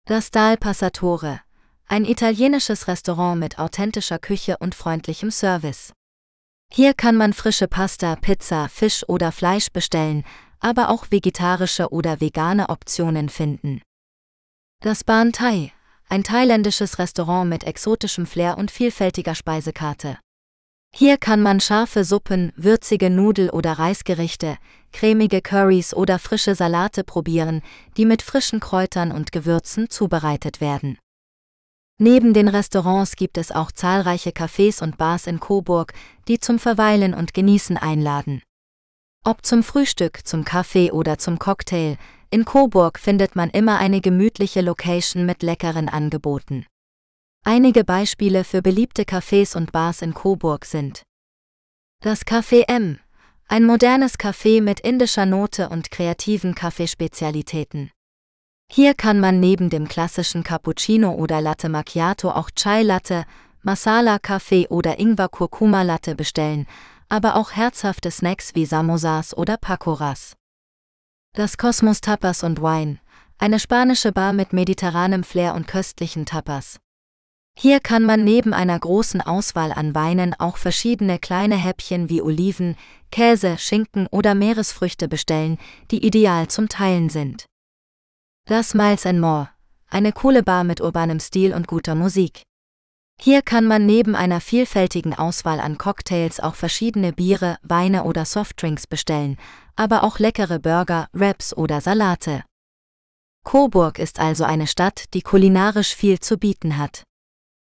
[0.06, 1.42] Das Dal Passatore,
[1.88, 5.94] ein italienisches Restaurant mit authentischer Küche und freundlichem Service.
[6.72, 10.24] Hier kann man frische Pasta, Pizza, Fisch oder Fleisch bestellen,
[10.66, 13.84] aber auch vegetarische oder vegane Optionen finden.
[14.82, 15.72] Das Ban Thai,
[16.10, 20.18] ein thailändisches Restaurant mit exotischem Flair und vielfältiger Speisekarte.
[20.92, 24.58] Hier kann man scharfe Suppen, würzige Nudel- oder Reisgerichte,
[24.92, 27.62] cremige Currys oder frische Salate probieren,
[27.96, 30.98] die mit frischen Kräutern und Gewürzen zubereitet werden.
[32.00, 35.94] Neben den Restaurants gibt es auch zahlreiche Cafés und Bars in Coburg,
[36.28, 38.42] die zum Verweilen und Genießen einladen.
[39.28, 41.98] Ob zum Frühstück, zum Kaffee oder zum Cocktail,
[42.30, 46.68] in Coburg findet man immer eine gemütliche Location mit leckeren Angeboten.
[47.44, 51.02] Einige Beispiele für beliebte Cafés und Bars in Coburg sind
[52.04, 53.00] das Café M,
[53.48, 57.90] ein modernes Café mit indischer Note und kreativen Kaffeespezialitäten.
[58.72, 63.26] Hier kann man neben dem klassischen Cappuccino oder Latte Macchiato auch Chai Latte,
[63.64, 66.68] Masala Kaffee oder Ingwer Kurkuma Latte bestellen,
[67.10, 70.36] aber auch herzhafte Snacks wie Samosas oder Pakoras.
[71.34, 73.00] Das Kosmos Tapas und Wine,
[73.38, 76.80] eine spanische Bar mit mediterranem Flair und köstlichen Tapas.
[77.58, 82.76] Hier kann man neben einer großen Auswahl an Weinen auch verschiedene kleine Häppchen wie Oliven,
[83.12, 85.58] Käse, Schinken oder Meeresfrüchte bestellen,
[85.90, 87.46] die ideal zum Teilen sind.
[88.46, 89.50] Das Miles More,
[89.90, 92.44] eine coole Bar mit urbanem Stil und guter Musik.
[93.22, 98.88] Hier kann man neben einer vielfältigen Auswahl an Cocktails auch verschiedene Biere, Weine oder Softdrinks
[98.88, 99.38] bestellen,
[99.76, 102.44] aber auch leckere Burger, Wraps oder Salate.
[103.44, 107.04] Coburg ist also eine Stadt, die kulinarisch viel zu bieten hat.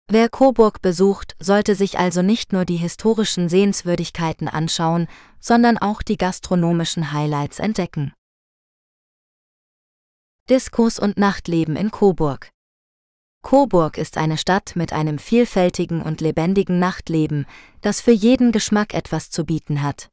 [0.09, 5.07] Wer Coburg besucht, sollte sich also nicht nur die historischen Sehenswürdigkeiten anschauen,
[5.41, 8.13] sondern auch die gastronomischen Highlights entdecken.
[10.51, 12.51] Diskos und Nachtleben in Coburg
[13.43, 17.47] Coburg ist eine Stadt mit einem vielfältigen und lebendigen Nachtleben,
[17.81, 20.09] das für jeden Geschmack etwas zu bieten hat.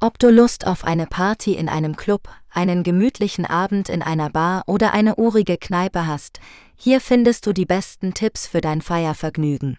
[0.00, 4.64] Ob du Lust auf eine Party in einem Club, einen gemütlichen Abend in einer Bar
[4.66, 6.40] oder eine urige Kneipe hast,
[6.74, 9.78] hier findest du die besten Tipps für dein Feiervergnügen.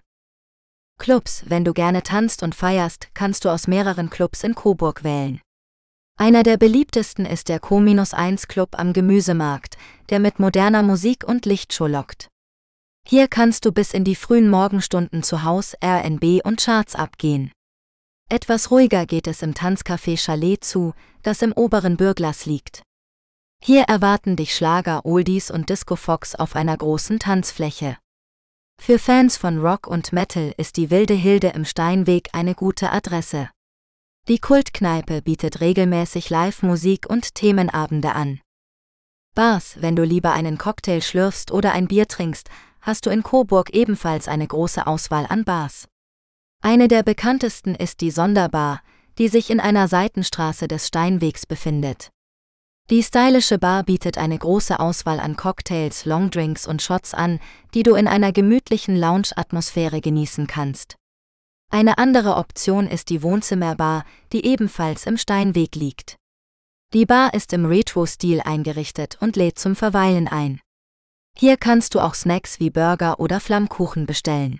[0.97, 5.39] Clubs, wenn du gerne tanzt und feierst, kannst du aus mehreren Clubs in Coburg wählen.
[6.19, 9.77] Einer der beliebtesten ist der Co-1 Club am Gemüsemarkt,
[10.09, 12.29] der mit moderner Musik und Lichtshow lockt.
[13.09, 17.53] Hier kannst du bis in die frühen Morgenstunden zu Haus, RNB und Charts abgehen.
[18.29, 20.93] Etwas ruhiger geht es im Tanzcafé Chalet zu,
[21.23, 22.83] das im oberen Bürglas liegt.
[23.63, 27.97] Hier erwarten dich Schlager, Oldies und Disco Fox auf einer großen Tanzfläche.
[28.77, 33.49] Für Fans von Rock und Metal ist die Wilde Hilde im Steinweg eine gute Adresse.
[34.27, 38.41] Die Kultkneipe bietet regelmäßig Live-Musik und Themenabende an.
[39.33, 42.49] Bars, wenn du lieber einen Cocktail schlürfst oder ein Bier trinkst,
[42.87, 45.89] hast du in Coburg ebenfalls eine große Auswahl an Bars.
[46.63, 48.81] Eine der bekanntesten ist die Sonderbar,
[49.17, 52.11] die sich in einer Seitenstraße des Steinwegs befindet.
[52.89, 57.41] Die stylische Bar bietet eine große Auswahl an Cocktails, Longdrinks und Shots an,
[57.73, 60.95] die du in einer gemütlichen Lounge-Atmosphäre genießen kannst.
[61.69, 66.15] Eine andere Option ist die Wohnzimmerbar, die ebenfalls im Steinweg liegt.
[66.93, 70.61] Die Bar ist im Retro-Stil eingerichtet und lädt zum Verweilen ein.
[71.39, 74.59] Hier kannst du auch Snacks wie Burger oder Flammkuchen bestellen.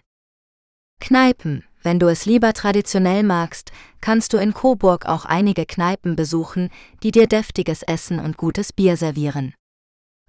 [0.99, 6.69] Kneipen, wenn du es lieber traditionell magst, kannst du in Coburg auch einige Kneipen besuchen,
[7.01, 9.55] die dir deftiges Essen und gutes Bier servieren.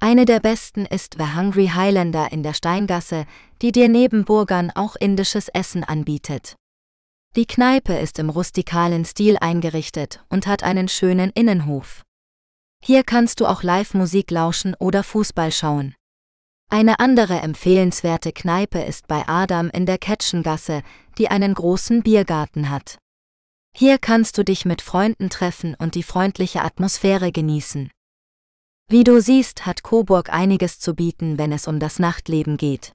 [0.00, 3.26] Eine der besten ist The Hungry Highlander in der Steingasse,
[3.60, 6.56] die dir neben Burgern auch indisches Essen anbietet.
[7.36, 12.04] Die Kneipe ist im rustikalen Stil eingerichtet und hat einen schönen Innenhof.
[12.82, 15.94] Hier kannst du auch Live-Musik lauschen oder Fußball schauen.
[16.70, 20.82] Eine andere empfehlenswerte Kneipe ist bei Adam in der Ketschengasse,
[21.16, 22.98] die einen großen Biergarten hat.
[23.74, 27.90] Hier kannst du dich mit Freunden treffen und die freundliche Atmosphäre genießen.
[28.90, 32.92] Wie du siehst, hat Coburg einiges zu bieten, wenn es um das Nachtleben geht.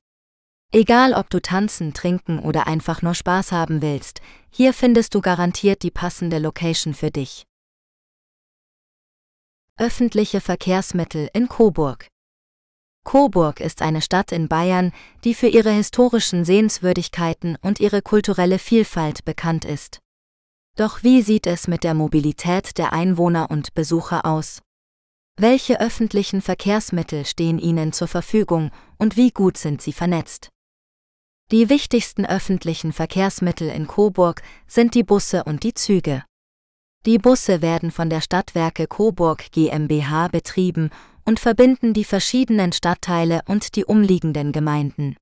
[0.71, 4.21] Egal ob du tanzen, trinken oder einfach nur Spaß haben willst,
[4.51, 7.43] hier findest du garantiert die passende Location für dich.
[9.80, 12.07] Öffentliche Verkehrsmittel in Coburg
[13.04, 14.91] Coburg ist eine Stadt in Bayern,
[15.24, 19.99] die für ihre historischen Sehenswürdigkeiten und ihre kulturelle Vielfalt bekannt ist.
[20.76, 24.62] Doch wie sieht es mit der Mobilität der Einwohner und Besucher aus?
[25.36, 30.49] Welche öffentlichen Verkehrsmittel stehen ihnen zur Verfügung und wie gut sind sie vernetzt?
[31.51, 36.24] Die wichtigsten öffentlichen Verkehrsmittel in Coburg sind die Busse und die Züge.
[37.06, 40.89] Die Busse werden von der Stadtwerke Coburg GmbH betrieben
[41.26, 45.15] und verbinden die verschiedenen Stadtteile und die umliegenden Gemeinden.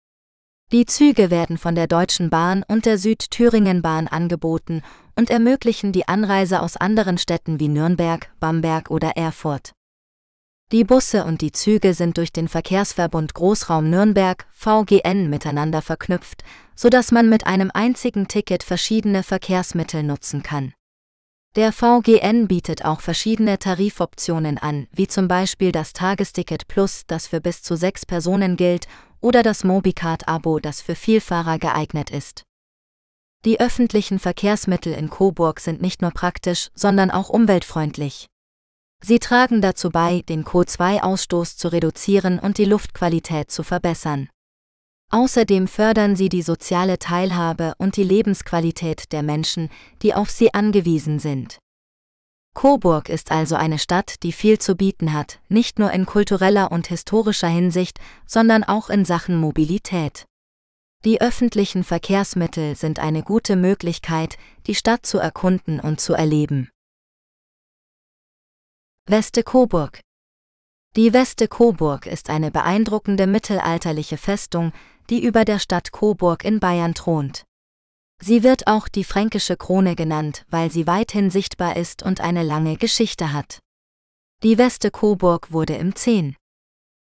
[0.71, 4.83] Die Züge werden von der Deutschen Bahn und der Südthüringenbahn angeboten
[5.17, 9.73] und ermöglichen die Anreise aus anderen Städten wie Nürnberg, Bamberg oder Erfurt.
[10.71, 16.45] Die Busse und die Züge sind durch den Verkehrsverbund Großraum Nürnberg VGN miteinander verknüpft,
[16.75, 20.73] so dass man mit einem einzigen Ticket verschiedene Verkehrsmittel nutzen kann.
[21.57, 27.41] Der VGN bietet auch verschiedene Tarifoptionen an, wie zum Beispiel das Tagesticket Plus, das für
[27.41, 28.87] bis zu sechs Personen gilt,
[29.19, 32.43] oder das Mobicard-Abo, das für Vielfahrer geeignet ist.
[33.43, 38.27] Die öffentlichen Verkehrsmittel in Coburg sind nicht nur praktisch, sondern auch umweltfreundlich.
[39.03, 44.29] Sie tragen dazu bei, den CO2-Ausstoß zu reduzieren und die Luftqualität zu verbessern.
[45.11, 49.69] Außerdem fördern sie die soziale Teilhabe und die Lebensqualität der Menschen,
[50.01, 51.59] die auf sie angewiesen sind.
[52.53, 56.87] Coburg ist also eine Stadt, die viel zu bieten hat, nicht nur in kultureller und
[56.87, 60.25] historischer Hinsicht, sondern auch in Sachen Mobilität.
[61.03, 64.37] Die öffentlichen Verkehrsmittel sind eine gute Möglichkeit,
[64.67, 66.69] die Stadt zu erkunden und zu erleben.
[69.07, 69.99] Weste Coburg
[70.95, 74.73] Die Weste Coburg ist eine beeindruckende mittelalterliche Festung,
[75.11, 77.43] die über der Stadt Coburg in Bayern thront.
[78.23, 82.77] Sie wird auch die fränkische Krone genannt, weil sie weithin sichtbar ist und eine lange
[82.77, 83.59] Geschichte hat.
[84.41, 86.35] Die Weste Coburg wurde im 10.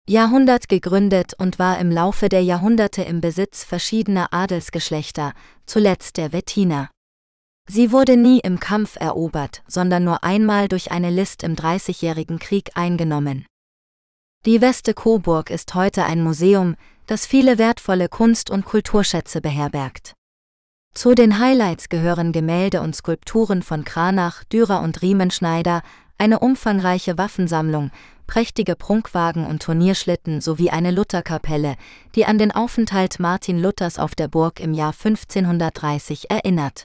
[0.09, 5.35] Jahrhundert gegründet und war im Laufe der Jahrhunderte im Besitz verschiedener Adelsgeschlechter,
[5.67, 6.89] zuletzt der Wettiner.
[7.69, 12.71] Sie wurde nie im Kampf erobert, sondern nur einmal durch eine List im Dreißigjährigen Krieg
[12.75, 13.45] eingenommen.
[14.47, 16.77] Die Weste Coburg ist heute ein Museum,
[17.09, 20.13] das viele wertvolle Kunst- und Kulturschätze beherbergt.
[20.95, 25.83] Zu den Highlights gehören Gemälde und Skulpturen von Kranach, Dürer und Riemenschneider,
[26.19, 27.91] eine umfangreiche Waffensammlung,
[28.27, 31.77] prächtige Prunkwagen und Turnierschlitten sowie eine Lutherkapelle,
[32.15, 36.85] die an den Aufenthalt Martin Luthers auf der Burg im Jahr 1530 erinnert.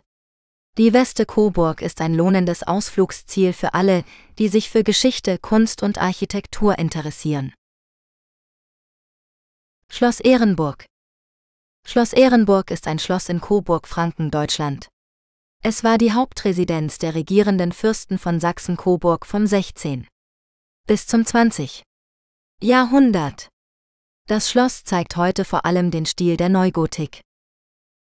[0.77, 4.03] Die Weste Coburg ist ein lohnendes Ausflugsziel für alle,
[4.39, 7.53] die sich für Geschichte, Kunst und Architektur interessieren.
[9.95, 10.85] Schloss Ehrenburg
[11.85, 14.87] Schloss Ehrenburg ist ein Schloss in Coburg, Franken, Deutschland.
[15.61, 20.07] Es war die Hauptresidenz der regierenden Fürsten von Sachsen-Coburg vom 16
[20.87, 21.83] bis zum 20.
[22.59, 23.49] Jahrhundert.
[24.27, 27.21] Das Schloss zeigt heute vor allem den Stil der Neugotik.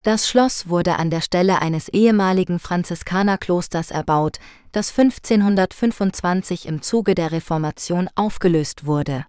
[0.04, 4.38] Das Schloss wurde an der Stelle eines ehemaligen Franziskanerklosters erbaut,
[4.70, 9.26] das 1525 im Zuge der Reformation aufgelöst wurde.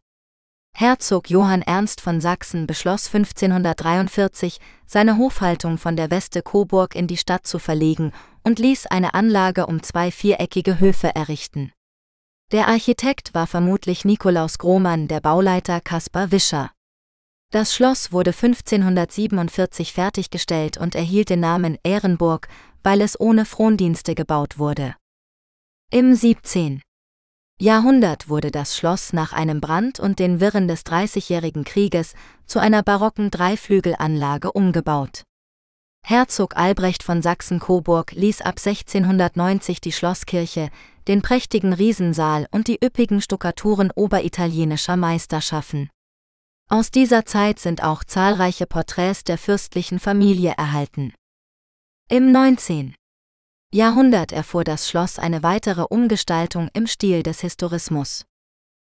[0.76, 7.18] Herzog Johann Ernst von Sachsen beschloss 1543, seine Hofhaltung von der Weste Coburg in die
[7.18, 8.12] Stadt zu verlegen
[8.44, 11.72] und ließ eine Anlage um zwei viereckige Höfe errichten.
[12.52, 16.72] Der Architekt war vermutlich Nikolaus Grohmann, der Bauleiter Kaspar Wischer.
[17.52, 22.48] Das Schloss wurde 1547 fertiggestellt und erhielt den Namen Ehrenburg,
[22.82, 24.96] weil es ohne Frondienste gebaut wurde.
[25.92, 26.82] Im 17.
[27.62, 32.14] Jahrhundert wurde das Schloss nach einem Brand und den Wirren des Dreißigjährigen Krieges
[32.46, 35.24] zu einer barocken Dreiflügelanlage umgebaut.
[36.06, 40.70] Herzog Albrecht von Sachsen-Coburg ließ ab 1690 die Schlosskirche,
[41.08, 45.90] den prächtigen Riesensaal und die üppigen Stuckaturen oberitalienischer Meister schaffen.
[46.70, 51.14] Aus dieser Zeit sind auch zahlreiche Porträts der fürstlichen Familie erhalten.
[52.10, 52.96] Im 19.
[53.74, 58.24] Jahrhundert erfuhr das Schloss eine weitere Umgestaltung im Stil des Historismus.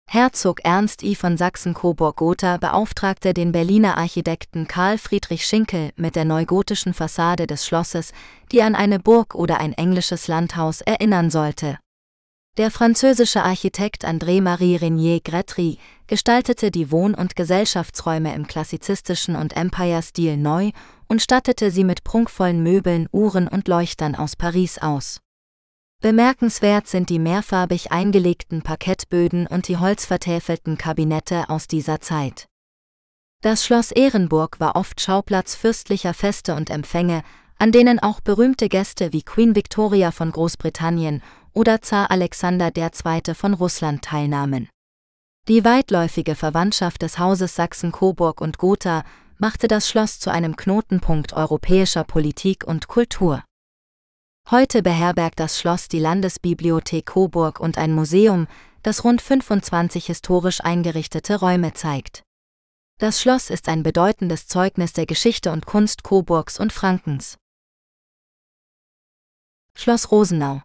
[0.09, 6.95] Herzog Ernst I von Sachsen-Coburg-Gotha beauftragte den Berliner Architekten Karl Friedrich Schinkel mit der neugotischen
[6.95, 8.11] Fassade des Schlosses,
[8.51, 11.77] die an eine Burg oder ein englisches Landhaus erinnern sollte.
[12.57, 15.77] Der französische Architekt André-Marie Régnier Gretry
[16.07, 20.71] gestaltete die Wohn- und Gesellschaftsräume im klassizistischen und Empire-Stil neu
[21.12, 25.20] und stattete sie mit prunkvollen Möbeln, Uhren und Leuchtern aus Paris aus.
[25.99, 32.47] Bemerkenswert sind die mehrfarbig eingelegten Parkettböden und die holzvertäfelten Kabinette aus dieser Zeit.
[33.41, 37.24] Das Schloss Ehrenburg war oft Schauplatz fürstlicher Feste und Empfänge,
[37.57, 43.36] an denen auch berühmte Gäste wie Queen Victoria von Großbritannien oder Zar Alexander II.
[43.36, 44.70] von Russland teilnahmen.
[45.49, 49.03] Die weitläufige Verwandtschaft des Hauses Sachsen-Coburg und Gotha
[49.41, 53.43] machte das Schloss zu einem Knotenpunkt europäischer Politik und Kultur.
[54.51, 58.47] Heute beherbergt das Schloss die Landesbibliothek Coburg und ein Museum,
[58.83, 62.21] das rund 25 historisch eingerichtete Räume zeigt.
[62.99, 67.37] Das Schloss ist ein bedeutendes Zeugnis der Geschichte und Kunst Coburgs und Frankens.
[69.75, 70.61] Schloss Rosenau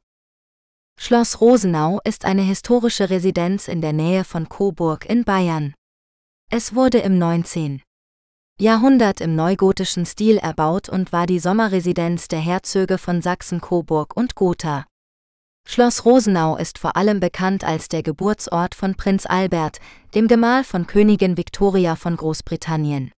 [1.01, 5.73] Schloss Rosenau ist eine historische Residenz in der Nähe von Coburg in Bayern.
[6.51, 7.81] Es wurde im 19.
[8.59, 14.35] Jahrhundert im neugotischen Stil erbaut und war die Sommerresidenz der Herzöge von Sachsen, Coburg und
[14.35, 14.87] Gotha.
[15.69, 19.79] Schloss Rosenau ist vor allem bekannt als der Geburtsort von Prinz Albert,
[20.15, 23.13] dem Gemahl von Königin Victoria von Großbritannien.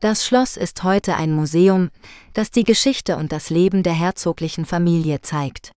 [0.00, 1.88] Das Schloss ist heute ein Museum,
[2.34, 5.72] das die Geschichte und das Leben der herzoglichen Familie zeigt.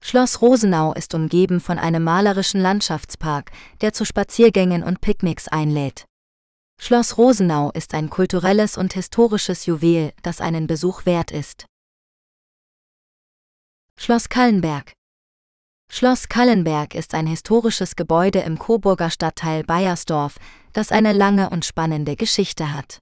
[0.00, 3.50] Schloss Rosenau ist umgeben von einem malerischen Landschaftspark,
[3.80, 6.04] der zu Spaziergängen und Picknicks einlädt.
[6.78, 11.66] Schloss Rosenau ist ein kulturelles und historisches Juwel, das einen Besuch wert ist.
[13.98, 14.92] Schloss Kallenberg
[15.90, 20.38] Schloss Kallenberg ist ein historisches Gebäude im Coburger Stadtteil Bayersdorf,
[20.72, 22.98] das eine lange und spannende Geschichte hat.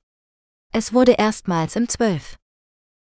[0.73, 2.37] Es wurde erstmals im 12.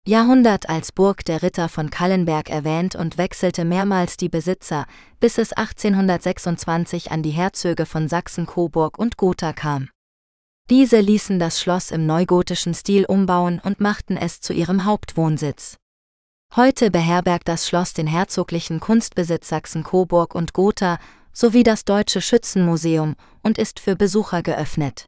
[0.05, 4.86] Jahrhundert als Burg der Ritter von Kallenberg erwähnt und wechselte mehrmals die Besitzer,
[5.20, 9.89] bis es 1826 an die Herzöge von Sachsen Coburg und Gotha kam.
[10.70, 15.78] Diese ließen das Schloss im neugotischen Stil umbauen und machten es zu ihrem Hauptwohnsitz.
[16.55, 20.99] Heute beherbergt das Schloss den herzoglichen Kunstbesitz Sachsen Coburg und Gotha
[21.34, 25.05] sowie das Deutsche Schützenmuseum und ist für Besucher geöffnet.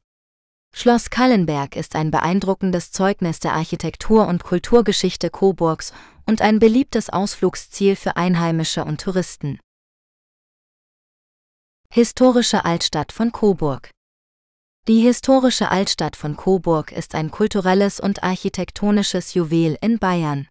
[0.74, 5.94] Schloss Kallenberg ist ein beeindruckendes Zeugnis der Architektur- und Kulturgeschichte Coburgs
[6.26, 9.60] und ein beliebtes Ausflugsziel für Einheimische und Touristen.
[11.90, 13.95] Historische Altstadt von Coburg
[14.88, 20.48] Die historische Altstadt von Coburg ist ein kulturelles und architektonisches Juwel in Bayern.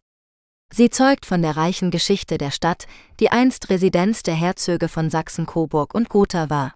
[0.72, 2.89] Sie zeugt von der reichen Geschichte der Stadt,
[3.20, 6.74] die einst Residenz der Herzöge von Sachsen Coburg und Gotha war.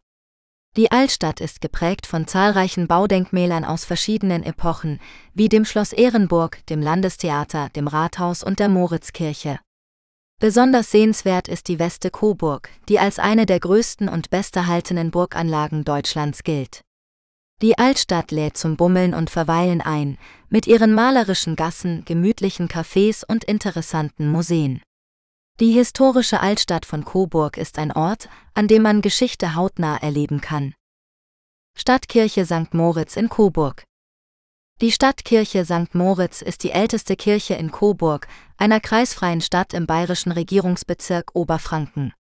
[0.77, 5.01] Die Altstadt ist geprägt von zahlreichen Baudenkmälern aus verschiedenen Epochen,
[5.35, 9.59] wie dem Schloss Ehrenburg, dem Landestheater, dem Rathaus und der Moritzkirche.
[10.39, 16.45] Besonders sehenswert ist die Weste Coburg, die als eine der größten und besterhaltenen Burganlagen Deutschlands
[16.45, 16.83] gilt.
[17.61, 20.17] Die Altstadt lädt zum Bummeln und Verweilen ein,
[20.49, 24.81] mit ihren malerischen Gassen, gemütlichen Cafés und interessanten Museen.
[25.59, 30.73] Die historische Altstadt von Coburg ist ein Ort, an dem man Geschichte hautnah erleben kann.
[31.77, 32.75] Stadtkirche St.
[32.75, 33.83] Moritz in Coburg
[34.81, 35.97] Die Stadtkirche St.
[35.97, 42.13] Moritz ist die älteste Kirche in Coburg, einer kreisfreien Stadt im bayerischen Regierungsbezirk Oberfranken.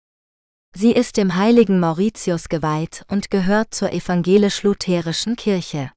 [0.74, 5.90] Sie ist dem heiligen Mauritius geweiht und gehört zur evangelisch-lutherischen Kirche.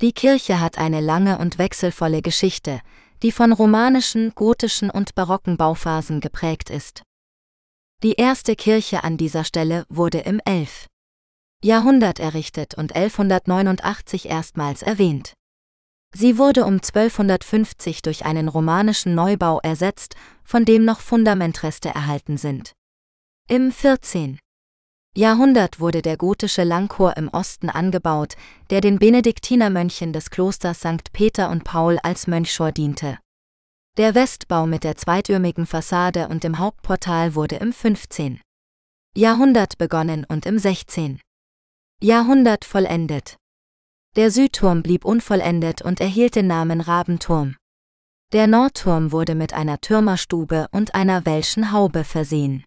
[0.00, 2.80] Die Kirche hat eine lange und wechselvolle Geschichte,
[3.22, 7.02] die von romanischen, gotischen und barocken Bauphasen geprägt ist.
[8.02, 10.86] Die erste Kirche an dieser Stelle wurde im 11.
[11.64, 15.32] Jahrhundert errichtet und 1189 erstmals erwähnt.
[16.14, 22.75] Sie wurde um 1250 durch einen romanischen Neubau ersetzt, von dem noch Fundamentreste erhalten sind.
[23.48, 24.40] Im 14.
[25.16, 28.34] Jahrhundert wurde der gotische Langchor im Osten angebaut,
[28.70, 31.12] der den Benediktinermönchen des Klosters St.
[31.12, 33.18] Peter und Paul als Mönchschor diente.
[33.98, 38.40] Der Westbau mit der zweitürmigen Fassade und dem Hauptportal wurde im 15.
[39.16, 41.20] Jahrhundert begonnen und im 16.
[42.02, 43.36] Jahrhundert vollendet.
[44.16, 47.54] Der Südturm blieb unvollendet und erhielt den Namen Rabenturm.
[48.32, 52.64] Der Nordturm wurde mit einer Türmerstube und einer welschen Haube versehen.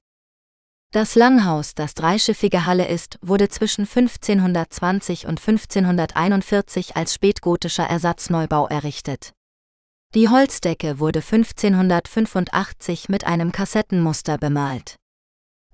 [0.91, 9.33] Das Langhaus, das dreischiffige Halle ist, wurde zwischen 1520 und 1541 als spätgotischer Ersatzneubau errichtet.
[10.15, 14.95] Die Holzdecke wurde 1585 mit einem Kassettenmuster bemalt.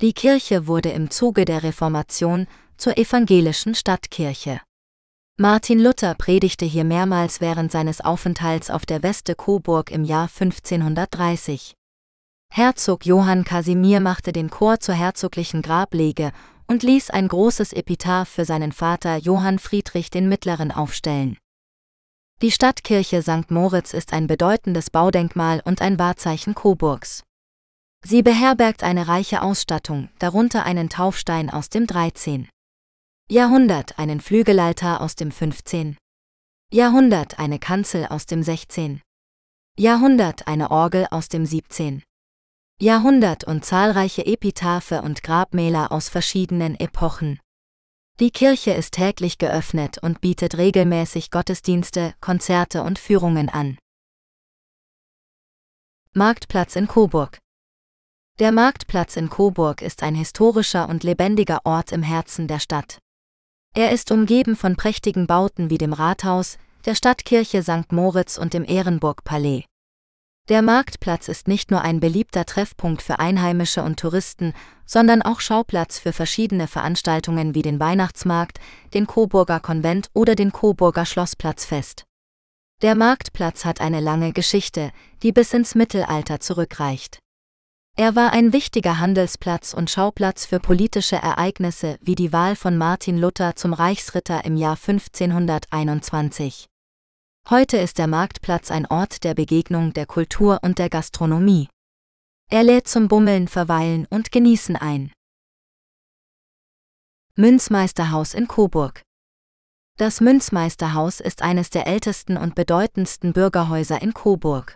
[0.02, 4.60] Die Kirche wurde im Zuge der Reformation zur evangelischen Stadtkirche.
[5.38, 11.74] Martin Luther predigte hier mehrmals während seines Aufenthalts auf der Weste Coburg im Jahr 1530.
[12.58, 16.32] Herzog Johann Kasimir machte den Chor zur herzoglichen Grablege
[16.68, 21.38] und ließ ein großes Epitaph für seinen Vater Johann Friedrich den Mittleren aufstellen.
[22.42, 23.52] Die Stadtkirche St.
[23.52, 27.24] Moritz ist ein bedeutendes Baudenkmal und ein Wahrzeichen Coburgs.
[28.06, 32.48] Sie beherbergt eine reiche Ausstattung, darunter einen Taufstein aus dem 13.
[33.30, 35.98] Jahrhundert, einen Flügelaltar aus dem 15.
[36.72, 39.02] Jahrhundert, eine Kanzel aus dem 16.
[39.78, 42.02] Jahrhundert, eine Orgel aus dem 17.
[42.82, 47.40] Jahrhundert und zahlreiche Epitaphe und Grabmäler aus verschiedenen Epochen.
[48.20, 53.78] Die Kirche ist täglich geöffnet und bietet regelmäßig Gottesdienste, Konzerte und Führungen an.
[56.14, 57.40] Marktplatz in Coburg
[58.40, 63.00] Der Marktplatz in Coburg ist ein historischer und lebendiger Ort im Herzen der Stadt.
[63.74, 67.94] Er ist umgeben von prächtigen Bauten wie dem Rathaus, der Stadtkirche St.
[67.94, 69.64] Moritz und dem Ehrenburg-Palais.
[70.48, 74.54] Der Marktplatz ist nicht nur ein beliebter Treffpunkt für Einheimische und Touristen,
[74.86, 78.60] sondern auch Schauplatz für verschiedene Veranstaltungen wie den Weihnachtsmarkt,
[78.94, 82.04] den Coburger Konvent oder den Coburger Schlossplatzfest.
[82.84, 84.92] Der Marktplatz hat eine lange Geschichte,
[85.24, 87.18] die bis ins Mittelalter zurückreicht.
[87.98, 93.18] Er war ein wichtiger Handelsplatz und Schauplatz für politische Ereignisse wie die Wahl von Martin
[93.18, 96.68] Luther zum Reichsritter im Jahr 1521.
[97.48, 101.70] Heute ist der Marktplatz ein Ort der Begegnung der Kultur und der Gastronomie.
[102.50, 105.12] Er lädt zum Bummeln, Verweilen und Genießen ein.
[107.36, 109.04] Münzmeisterhaus in Coburg
[110.00, 114.76] Das Münzmeisterhaus ist eines der ältesten und bedeutendsten Bürgerhäuser in Coburg.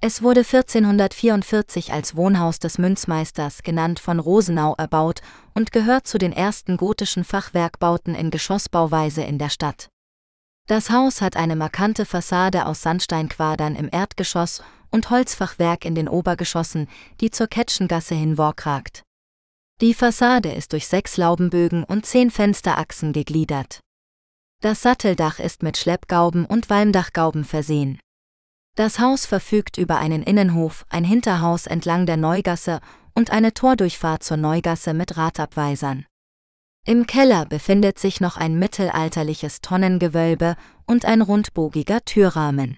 [0.00, 5.20] Es wurde 1444 als Wohnhaus des Münzmeisters genannt von Rosenau erbaut
[5.52, 9.91] und gehört zu den ersten gotischen Fachwerkbauten in Geschossbauweise in der Stadt.
[10.72, 16.88] Das Haus hat eine markante Fassade aus Sandsteinquadern im Erdgeschoss und Holzfachwerk in den Obergeschossen,
[17.20, 19.02] die zur Ketschengasse hin ragt.
[19.82, 23.80] Die Fassade ist durch sechs Laubenbögen und zehn Fensterachsen gegliedert.
[24.62, 28.00] Das Satteldach ist mit Schleppgauben und Walmdachgauben versehen.
[28.74, 32.80] Das Haus verfügt über einen Innenhof, ein Hinterhaus entlang der Neugasse
[33.12, 36.06] und eine Tordurchfahrt zur Neugasse mit Radabweisern.
[36.84, 42.76] Im Keller befindet sich noch ein mittelalterliches Tonnengewölbe und ein rundbogiger Türrahmen.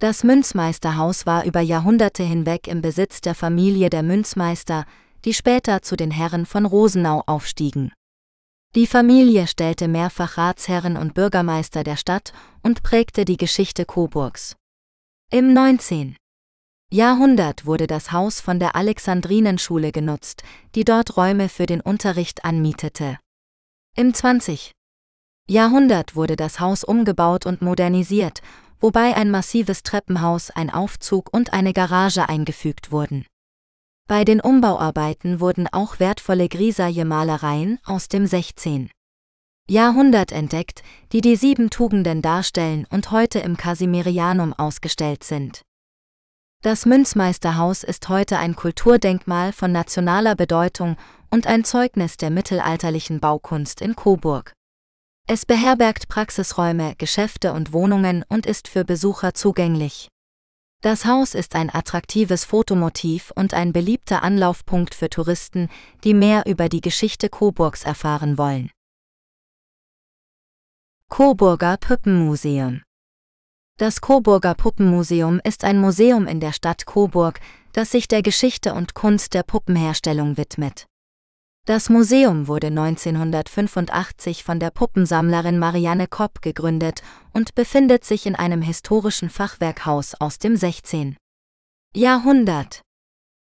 [0.00, 4.84] Das Münzmeisterhaus war über Jahrhunderte hinweg im Besitz der Familie der Münzmeister,
[5.24, 7.92] die später zu den Herren von Rosenau aufstiegen.
[8.74, 12.32] Die Familie stellte mehrfach Ratsherren und Bürgermeister der Stadt
[12.62, 14.56] und prägte die Geschichte Coburgs.
[15.30, 16.16] Im 19.
[16.92, 20.44] Jahrhundert wurde das Haus von der Alexandrinenschule genutzt,
[20.76, 23.18] die dort Räume für den Unterricht anmietete.
[23.96, 24.70] Im 20.
[25.48, 28.40] Jahrhundert wurde das Haus umgebaut und modernisiert,
[28.78, 33.26] wobei ein massives Treppenhaus, ein Aufzug und eine Garage eingefügt wurden.
[34.06, 38.90] Bei den Umbauarbeiten wurden auch wertvolle Grisaille-Malereien aus dem 16.
[39.68, 45.65] Jahrhundert entdeckt, die die sieben Tugenden darstellen und heute im Casimirianum ausgestellt sind.
[46.66, 50.96] Das Münzmeisterhaus ist heute ein Kulturdenkmal von nationaler Bedeutung
[51.30, 54.52] und ein Zeugnis der mittelalterlichen Baukunst in Coburg.
[55.28, 60.08] Es beherbergt Praxisräume, Geschäfte und Wohnungen und ist für Besucher zugänglich.
[60.82, 65.68] Das Haus ist ein attraktives Fotomotiv und ein beliebter Anlaufpunkt für Touristen,
[66.02, 68.72] die mehr über die Geschichte Coburgs erfahren wollen.
[71.10, 72.82] Coburger Puppenmuseum
[73.78, 77.40] Das Coburger Puppenmuseum ist ein Museum in der Stadt Coburg,
[77.74, 80.86] das sich der Geschichte und Kunst der Puppenherstellung widmet.
[81.66, 87.02] Das Museum wurde 1985 von der Puppensammlerin Marianne Kopp gegründet
[87.34, 91.18] und befindet sich in einem historischen Fachwerkhaus aus dem 16.
[91.94, 92.80] Jahrhundert.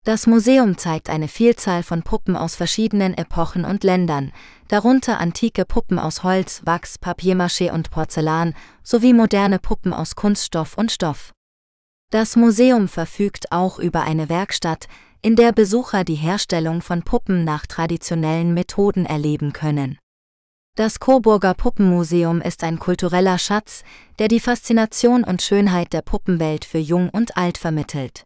[0.06, 4.32] Das Museum zeigt eine Vielzahl von Puppen aus verschiedenen Epochen und Ländern,
[4.68, 8.54] darunter antike Puppen aus Holz, Wachs, Papiermaché und Porzellan
[8.84, 11.34] sowie moderne Puppen aus Kunststoff und Stoff.
[12.12, 14.88] Das Museum verfügt auch über eine Werkstatt,
[15.24, 19.98] in der Besucher die Herstellung von Puppen nach traditionellen Methoden erleben können.
[20.76, 23.84] Das Coburger Puppenmuseum ist ein kultureller Schatz,
[24.20, 28.24] der die Faszination und Schönheit der Puppenwelt für Jung und Alt vermittelt.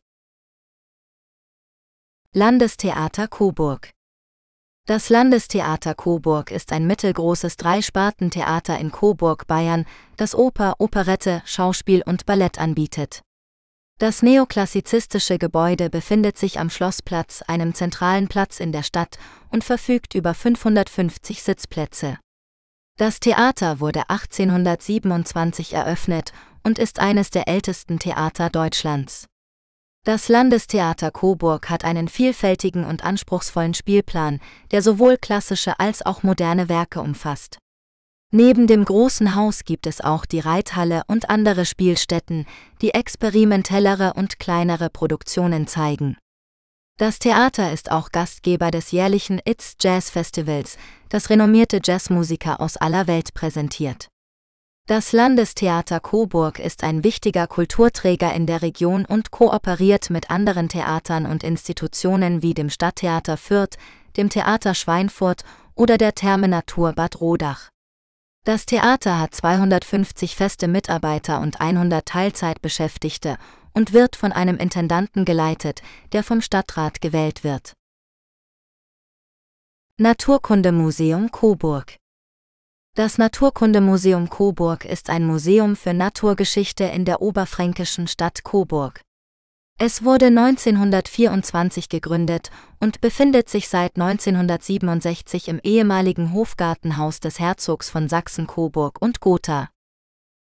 [2.36, 3.90] Landestheater Coburg
[4.86, 12.28] Das Landestheater Coburg ist ein mittelgroßes Dreispartentheater in Coburg, Bayern, das Oper, Operette, Schauspiel und
[12.28, 13.24] Ballett anbietet.
[13.98, 19.18] Das neoklassizistische Gebäude befindet sich am Schlossplatz, einem zentralen Platz in der Stadt,
[19.50, 22.20] und verfügt über 550 Sitzplätze.
[23.00, 26.32] Das Theater wurde 1827 eröffnet
[26.64, 29.29] und ist eines der ältesten Theater Deutschlands.
[30.06, 34.40] Das Landestheater Coburg hat einen vielfältigen und anspruchsvollen Spielplan,
[34.72, 37.58] der sowohl klassische als auch moderne Werke umfasst.
[38.32, 42.46] Neben dem großen Haus gibt es auch die Reithalle und andere Spielstätten,
[42.82, 46.16] die experimentellere und kleinere Produktionen zeigen.
[46.98, 50.78] Das Theater ist auch Gastgeber des jährlichen It's Jazz Festivals,
[51.10, 54.10] das renommierte Jazzmusiker aus aller Welt präsentiert.
[54.90, 61.28] Das Landestheater Coburg ist ein wichtiger Kulturträger in der Region und kooperiert mit anderen Theatern
[61.28, 63.78] und Institutionen wie dem Stadttheater Fürth,
[64.18, 65.44] dem Theater Schweinfurt
[65.76, 67.70] oder der Therme Natur Bad Rodach.
[68.46, 73.38] Das Theater hat 250 feste Mitarbeiter und 100 Teilzeitbeschäftigte
[73.76, 75.84] und wird von einem Intendanten geleitet,
[76.14, 77.74] der vom Stadtrat gewählt wird.
[79.98, 81.99] Naturkundemuseum Coburg
[83.00, 89.00] das Naturkundemuseum Coburg ist ein Museum für Naturgeschichte in der oberfränkischen Stadt Coburg.
[89.78, 98.10] Es wurde 1924 gegründet und befindet sich seit 1967 im ehemaligen Hofgartenhaus des Herzogs von
[98.10, 99.70] Sachsen-Coburg und Gotha.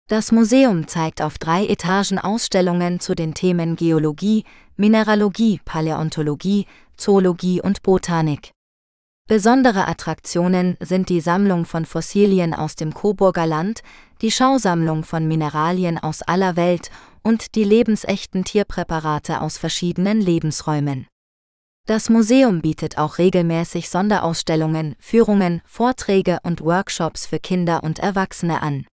[0.08, 4.42] Das Museum zeigt auf drei Etagen Ausstellungen zu den Themen Geologie,
[4.76, 8.50] Mineralogie, Paläontologie, Zoologie und Botanik.
[9.28, 13.82] Besondere Attraktionen sind die Sammlung von Fossilien aus dem Coburger Land,
[14.22, 16.90] die Schausammlung von Mineralien aus aller Welt
[17.22, 21.06] und die lebensechten Tierpräparate aus verschiedenen Lebensräumen.
[21.84, 28.86] Das Museum bietet auch regelmäßig Sonderausstellungen, Führungen, Vorträge und Workshops für Kinder und Erwachsene an.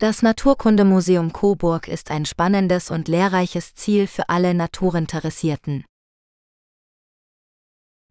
[0.00, 5.84] Das Naturkundemuseum Coburg ist ein spannendes und lehrreiches Ziel für alle Naturinteressierten.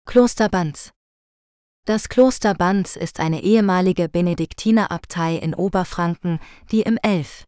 [0.06, 0.94] Kloster Banz
[1.86, 6.40] Das Kloster Banz ist eine ehemalige Benediktinerabtei in Oberfranken,
[6.72, 7.46] die im 11.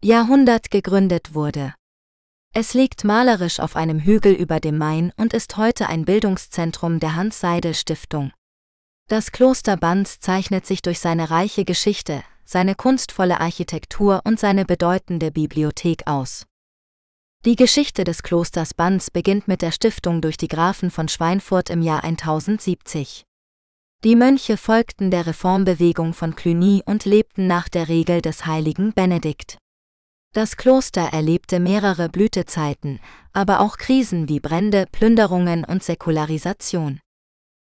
[0.00, 1.74] Jahrhundert gegründet wurde.
[2.54, 7.16] Es liegt malerisch auf einem Hügel über dem Main und ist heute ein Bildungszentrum der
[7.16, 8.30] Hans-Seidel-Stiftung.
[9.08, 15.32] Das Kloster Banz zeichnet sich durch seine reiche Geschichte, seine kunstvolle Architektur und seine bedeutende
[15.32, 16.46] Bibliothek aus.
[17.44, 21.82] Die Geschichte des Klosters Banz beginnt mit der Stiftung durch die Grafen von Schweinfurt im
[21.82, 23.27] Jahr 1070.
[24.04, 29.58] Die Mönche folgten der Reformbewegung von Cluny und lebten nach der Regel des heiligen Benedikt.
[30.32, 33.00] Das Kloster erlebte mehrere Blütezeiten,
[33.32, 37.00] aber auch Krisen wie Brände, Plünderungen und Säkularisation.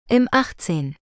[0.07, 0.95] Im 18.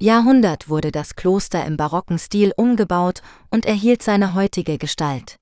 [0.00, 5.34] Jahrhundert wurde das Kloster im barocken Stil umgebaut und erhielt seine heutige Gestalt.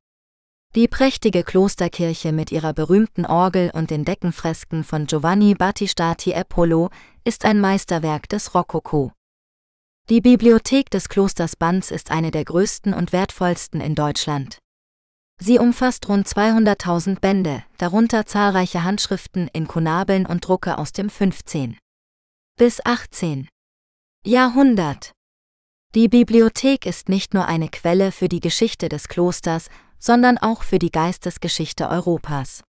[0.74, 6.88] Die prächtige Klosterkirche mit ihrer berühmten Orgel und den Deckenfresken von Giovanni Battistati Epolo
[7.24, 9.12] ist ein Meisterwerk des Rokoko.
[10.08, 14.58] Die Bibliothek des Klosters Banz ist eine der größten und wertvollsten in Deutschland.
[15.40, 21.78] Sie umfasst rund 200.000 Bände, darunter zahlreiche Handschriften, Inkunabeln und Drucke aus dem 15.
[22.58, 23.48] bis 18.
[24.24, 25.12] Jahrhundert.
[25.94, 29.68] Die Bibliothek ist nicht nur eine Quelle für die Geschichte des Klosters,
[29.98, 32.62] sondern auch für die Geistesgeschichte Europas.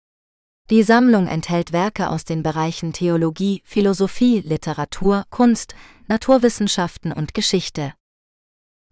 [0.70, 5.76] Die Sammlung enthält Werke aus den Bereichen Theologie, Philosophie, Literatur, Kunst,
[6.07, 7.93] Naturwissenschaften und Geschichte.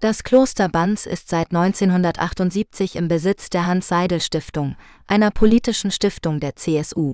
[0.02, 4.76] Das Kloster Banz ist seit 1978 im Besitz der Hans-Seidel-Stiftung,
[5.08, 7.14] einer politischen Stiftung der CSU.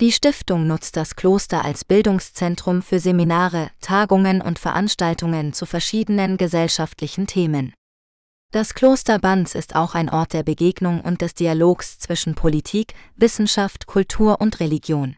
[0.00, 7.26] Die Stiftung nutzt das Kloster als Bildungszentrum für Seminare, Tagungen und Veranstaltungen zu verschiedenen gesellschaftlichen
[7.26, 7.72] Themen.
[8.52, 13.86] Das Kloster Banz ist auch ein Ort der Begegnung und des Dialogs zwischen Politik, Wissenschaft,
[13.86, 15.16] Kultur und Religion.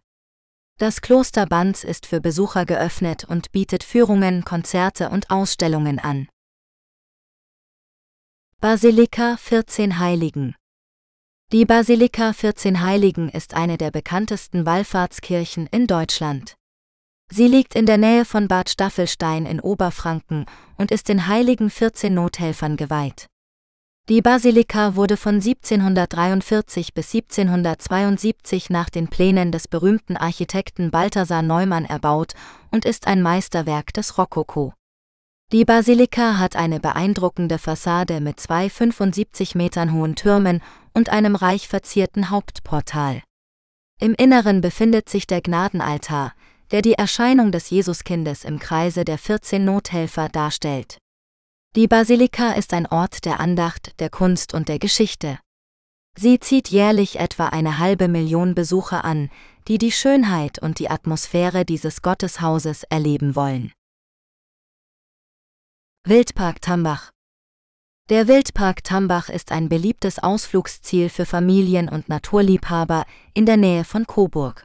[0.79, 6.29] Das Kloster Banz ist für Besucher geöffnet und bietet Führungen, Konzerte und Ausstellungen an.
[8.61, 10.55] Basilika 14 Heiligen
[11.53, 16.57] die Basilika 14 Heiligen ist eine der bekanntesten Wallfahrtskirchen in Deutschland.
[17.31, 20.47] Sie liegt in der Nähe von Bad Staffelstein in Oberfranken
[20.77, 23.27] und ist den heiligen 14 Nothelfern geweiht.
[24.11, 31.87] Die Basilika wurde von 1743 bis 1772 nach den Plänen des berühmten Architekten Balthasar Neumann
[31.87, 32.35] erbaut
[32.71, 34.75] und ist ein Meisterwerk des Rokoko.
[35.53, 40.61] Die Basilika hat eine beeindruckende Fassade mit zwei 75 Metern hohen Türmen
[40.93, 43.23] und einem reich verzierten Hauptportal.
[44.01, 46.35] Im Inneren befindet sich der Gnadenaltar,
[46.71, 50.99] der die Erscheinung des Jesuskindes im Kreise der 14 Nothelfer darstellt.
[51.77, 55.39] Die Basilika ist ein Ort der Andacht, der Kunst und der Geschichte.
[56.17, 59.31] Sie zieht jährlich etwa eine halbe Million Besucher an,
[59.67, 63.73] die die Schönheit und die Atmosphäre dieses Gotteshauses erleben wollen.
[66.07, 67.11] Wildpark Tambach
[68.11, 74.07] Der Wildpark Tambach ist ein beliebtes Ausflugsziel für Familien und Naturliebhaber in der Nähe von
[74.07, 74.63] Coburg.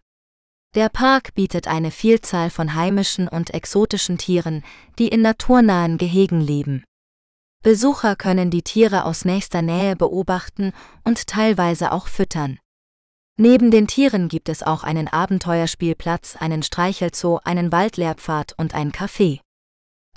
[0.76, 4.64] Der Park bietet eine Vielzahl von heimischen und exotischen Tieren,
[5.00, 6.84] die in naturnahen Gehegen leben.
[7.64, 10.72] Besucher können die Tiere aus nächster Nähe beobachten
[11.04, 12.60] und teilweise auch füttern.
[13.36, 19.40] Neben den Tieren gibt es auch einen Abenteuerspielplatz, einen Streichelzoo, einen Waldlehrpfad und ein Café.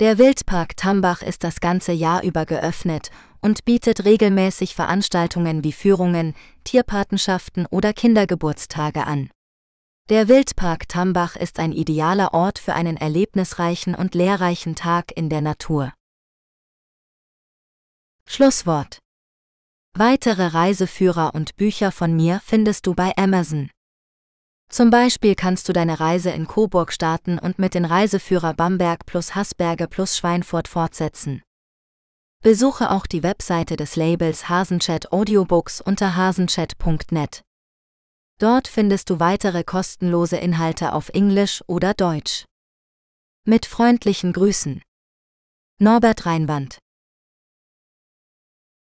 [0.00, 6.34] Der Wildpark Tambach ist das ganze Jahr über geöffnet und bietet regelmäßig Veranstaltungen wie Führungen,
[6.64, 9.30] Tierpatenschaften oder Kindergeburtstage an.
[10.08, 15.40] Der Wildpark Tambach ist ein idealer Ort für einen erlebnisreichen und lehrreichen Tag in der
[15.40, 15.92] Natur.
[18.26, 18.98] Schlusswort
[19.94, 23.70] Weitere Reiseführer und Bücher von mir findest du bei Amazon.
[24.68, 29.34] Zum Beispiel kannst du deine Reise in Coburg starten und mit den Reiseführer Bamberg plus
[29.34, 31.42] Hasberge plus Schweinfurt fortsetzen.
[32.42, 37.42] Besuche auch die Webseite des Labels Hasenchat Audiobooks unter hasenchat.net.
[38.38, 42.44] Dort findest du weitere kostenlose Inhalte auf Englisch oder Deutsch.
[43.44, 44.82] Mit freundlichen Grüßen.
[45.78, 46.78] Norbert Reinwand